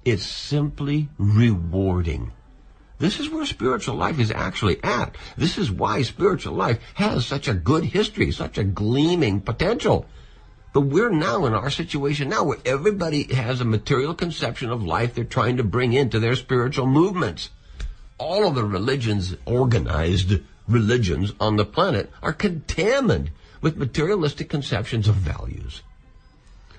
It's 0.04 0.24
simply 0.24 1.08
rewarding. 1.18 2.30
This 3.00 3.18
is 3.18 3.28
where 3.28 3.44
spiritual 3.44 3.96
life 3.96 4.20
is 4.20 4.30
actually 4.30 4.80
at. 4.84 5.16
This 5.36 5.58
is 5.58 5.72
why 5.72 6.02
spiritual 6.02 6.54
life 6.54 6.78
has 6.94 7.26
such 7.26 7.48
a 7.48 7.54
good 7.54 7.82
history, 7.82 8.30
such 8.30 8.58
a 8.58 8.62
gleaming 8.62 9.40
potential. 9.40 10.06
But 10.72 10.82
we're 10.82 11.10
now 11.10 11.46
in 11.46 11.54
our 11.54 11.70
situation 11.70 12.28
now 12.28 12.44
where 12.44 12.58
everybody 12.64 13.24
has 13.34 13.60
a 13.60 13.64
material 13.64 14.14
conception 14.14 14.70
of 14.70 14.82
life 14.82 15.14
they're 15.14 15.24
trying 15.24 15.56
to 15.56 15.64
bring 15.64 15.92
into 15.92 16.20
their 16.20 16.36
spiritual 16.36 16.86
movements. 16.86 17.50
All 18.18 18.46
of 18.46 18.54
the 18.54 18.64
religions, 18.64 19.34
organized 19.46 20.40
religions 20.68 21.32
on 21.40 21.56
the 21.56 21.64
planet 21.64 22.10
are 22.22 22.32
contaminated 22.32 23.32
with 23.60 23.76
materialistic 23.76 24.48
conceptions 24.48 25.08
of 25.08 25.16
values. 25.16 25.82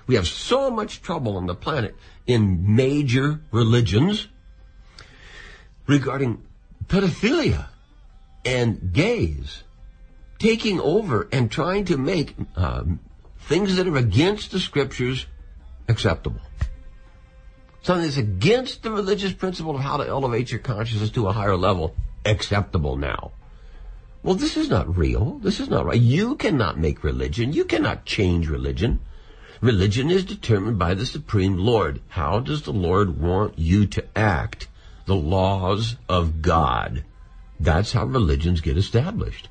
We 0.06 0.14
have 0.14 0.26
so 0.26 0.70
much 0.70 1.02
trouble 1.02 1.36
on 1.36 1.46
the 1.46 1.54
planet 1.54 1.94
in 2.26 2.74
major 2.74 3.40
religions 3.50 4.28
regarding 5.86 6.42
pedophilia 6.86 7.66
and 8.44 8.92
gays 8.92 9.62
taking 10.38 10.80
over 10.80 11.28
and 11.30 11.50
trying 11.50 11.84
to 11.84 11.96
make 11.96 12.34
um, 12.56 12.98
things 13.46 13.76
that 13.76 13.86
are 13.86 13.96
against 13.96 14.50
the 14.50 14.60
scriptures 14.60 15.26
acceptable. 15.88 16.40
Something 17.82 18.04
that's 18.04 18.16
against 18.16 18.82
the 18.82 18.92
religious 18.92 19.32
principle 19.32 19.74
of 19.74 19.82
how 19.82 19.96
to 19.96 20.06
elevate 20.06 20.50
your 20.50 20.60
consciousness 20.60 21.10
to 21.10 21.26
a 21.26 21.32
higher 21.32 21.56
level 21.56 21.96
acceptable 22.24 22.96
now. 22.96 23.32
Well, 24.22 24.36
this 24.36 24.56
is 24.56 24.68
not 24.68 24.96
real. 24.96 25.40
This 25.40 25.58
is 25.58 25.68
not 25.68 25.84
right. 25.84 26.00
You 26.00 26.36
cannot 26.36 26.78
make 26.78 27.02
religion. 27.02 27.52
You 27.52 27.64
cannot 27.64 28.04
change 28.04 28.48
religion. 28.48 29.00
Religion 29.60 30.10
is 30.10 30.24
determined 30.24 30.78
by 30.78 30.94
the 30.94 31.06
Supreme 31.06 31.58
Lord. 31.58 32.00
How 32.08 32.38
does 32.38 32.62
the 32.62 32.72
Lord 32.72 33.20
want 33.20 33.58
you 33.58 33.86
to 33.86 34.04
act? 34.16 34.68
The 35.06 35.16
laws 35.16 35.96
of 36.08 36.40
God. 36.40 37.04
That's 37.58 37.92
how 37.92 38.04
religions 38.04 38.60
get 38.60 38.76
established. 38.76 39.48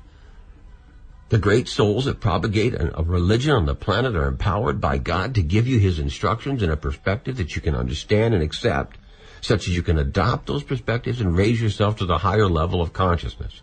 The 1.32 1.38
great 1.38 1.66
souls 1.66 2.04
that 2.04 2.20
propagate 2.20 2.74
a 2.74 3.02
religion 3.02 3.54
on 3.54 3.64
the 3.64 3.74
planet 3.74 4.14
are 4.14 4.28
empowered 4.28 4.82
by 4.82 4.98
God 4.98 5.34
to 5.36 5.42
give 5.42 5.66
you 5.66 5.78
His 5.78 5.98
instructions 5.98 6.62
in 6.62 6.68
a 6.68 6.76
perspective 6.76 7.38
that 7.38 7.56
you 7.56 7.62
can 7.62 7.74
understand 7.74 8.34
and 8.34 8.42
accept. 8.42 8.98
such 9.40 9.66
as 9.66 9.74
you 9.74 9.82
can 9.82 9.98
adopt 9.98 10.46
those 10.46 10.62
perspectives 10.62 11.22
and 11.22 11.34
raise 11.34 11.58
yourself 11.58 11.96
to 11.96 12.04
the 12.04 12.18
higher 12.18 12.48
level 12.48 12.82
of 12.82 12.92
consciousness. 12.92 13.62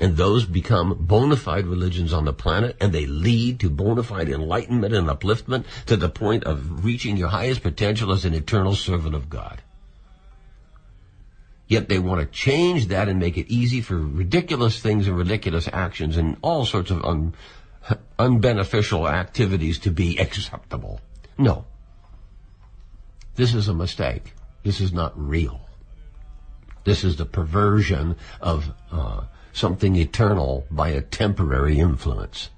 And 0.00 0.16
those 0.16 0.46
become 0.46 0.96
bona 0.98 1.36
fide 1.36 1.66
religions 1.66 2.14
on 2.14 2.24
the 2.24 2.32
planet 2.32 2.78
and 2.80 2.94
they 2.94 3.04
lead 3.04 3.60
to 3.60 3.68
bona 3.68 4.02
fide 4.02 4.30
enlightenment 4.30 4.94
and 4.94 5.06
upliftment 5.06 5.66
to 5.84 5.98
the 5.98 6.08
point 6.08 6.44
of 6.44 6.82
reaching 6.82 7.18
your 7.18 7.28
highest 7.28 7.62
potential 7.62 8.10
as 8.10 8.24
an 8.24 8.32
eternal 8.32 8.74
servant 8.74 9.14
of 9.14 9.28
God. 9.28 9.60
Yet 11.70 11.88
they 11.88 12.00
want 12.00 12.20
to 12.20 12.26
change 12.26 12.88
that 12.88 13.08
and 13.08 13.20
make 13.20 13.38
it 13.38 13.46
easy 13.48 13.80
for 13.80 13.96
ridiculous 13.96 14.80
things 14.80 15.06
and 15.06 15.16
ridiculous 15.16 15.68
actions 15.72 16.16
and 16.16 16.36
all 16.42 16.66
sorts 16.66 16.90
of 16.90 17.04
un, 17.04 17.32
unbeneficial 18.18 19.08
activities 19.08 19.78
to 19.78 19.92
be 19.92 20.18
acceptable. 20.18 21.00
No. 21.38 21.66
This 23.36 23.54
is 23.54 23.68
a 23.68 23.72
mistake. 23.72 24.34
This 24.64 24.80
is 24.80 24.92
not 24.92 25.12
real. 25.16 25.60
This 26.82 27.04
is 27.04 27.14
the 27.14 27.24
perversion 27.24 28.16
of 28.40 28.74
uh, 28.90 29.26
something 29.52 29.94
eternal 29.94 30.66
by 30.72 30.88
a 30.88 31.00
temporary 31.00 31.78
influence. 31.78 32.50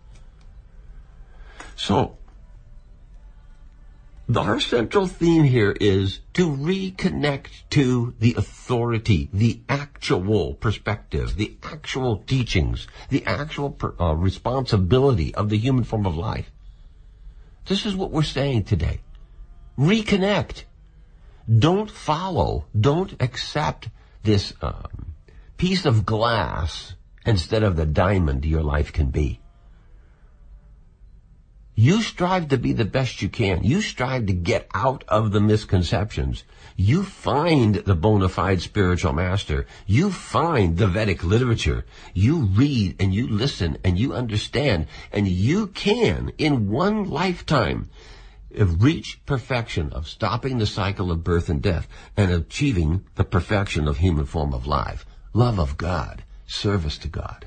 So, 1.76 2.16
our 4.36 4.60
central 4.60 5.06
theme 5.06 5.44
here 5.44 5.76
is 5.80 6.20
to 6.34 6.48
reconnect 6.48 7.48
to 7.70 8.14
the 8.18 8.34
authority, 8.34 9.28
the 9.32 9.60
actual 9.68 10.54
perspective, 10.54 11.36
the 11.36 11.56
actual 11.62 12.18
teachings, 12.18 12.86
the 13.10 13.24
actual 13.26 13.76
uh, 14.00 14.14
responsibility 14.14 15.34
of 15.34 15.50
the 15.50 15.58
human 15.58 15.84
form 15.84 16.06
of 16.06 16.16
life. 16.16 16.50
This 17.66 17.84
is 17.84 17.94
what 17.94 18.10
we're 18.10 18.22
saying 18.22 18.64
today. 18.64 19.00
Reconnect. 19.78 20.64
Don't 21.58 21.90
follow, 21.90 22.66
don't 22.78 23.20
accept 23.20 23.88
this 24.22 24.54
um, 24.62 25.14
piece 25.56 25.84
of 25.84 26.06
glass 26.06 26.94
instead 27.26 27.62
of 27.62 27.76
the 27.76 27.86
diamond 27.86 28.44
your 28.44 28.62
life 28.62 28.92
can 28.92 29.10
be. 29.10 29.41
You 31.74 32.02
strive 32.02 32.48
to 32.48 32.58
be 32.58 32.74
the 32.74 32.84
best 32.84 33.22
you 33.22 33.30
can. 33.30 33.64
You 33.64 33.80
strive 33.80 34.26
to 34.26 34.34
get 34.34 34.68
out 34.74 35.04
of 35.08 35.32
the 35.32 35.40
misconceptions. 35.40 36.44
You 36.76 37.02
find 37.02 37.76
the 37.76 37.94
bona 37.94 38.28
fide 38.28 38.60
spiritual 38.60 39.14
master. 39.14 39.66
You 39.86 40.10
find 40.10 40.76
the 40.76 40.86
Vedic 40.86 41.24
literature. 41.24 41.86
You 42.12 42.44
read 42.44 42.96
and 43.00 43.14
you 43.14 43.26
listen 43.26 43.78
and 43.82 43.98
you 43.98 44.12
understand 44.12 44.86
and 45.12 45.26
you 45.26 45.68
can 45.68 46.32
in 46.36 46.68
one 46.68 47.08
lifetime 47.08 47.88
reach 48.54 49.24
perfection 49.24 49.92
of 49.94 50.06
stopping 50.06 50.58
the 50.58 50.66
cycle 50.66 51.10
of 51.10 51.24
birth 51.24 51.48
and 51.48 51.62
death 51.62 51.88
and 52.18 52.30
achieving 52.30 53.06
the 53.14 53.24
perfection 53.24 53.88
of 53.88 53.96
human 53.96 54.26
form 54.26 54.52
of 54.52 54.66
life. 54.66 55.06
Love 55.32 55.58
of 55.58 55.78
God. 55.78 56.22
Service 56.46 56.98
to 56.98 57.08
God. 57.08 57.46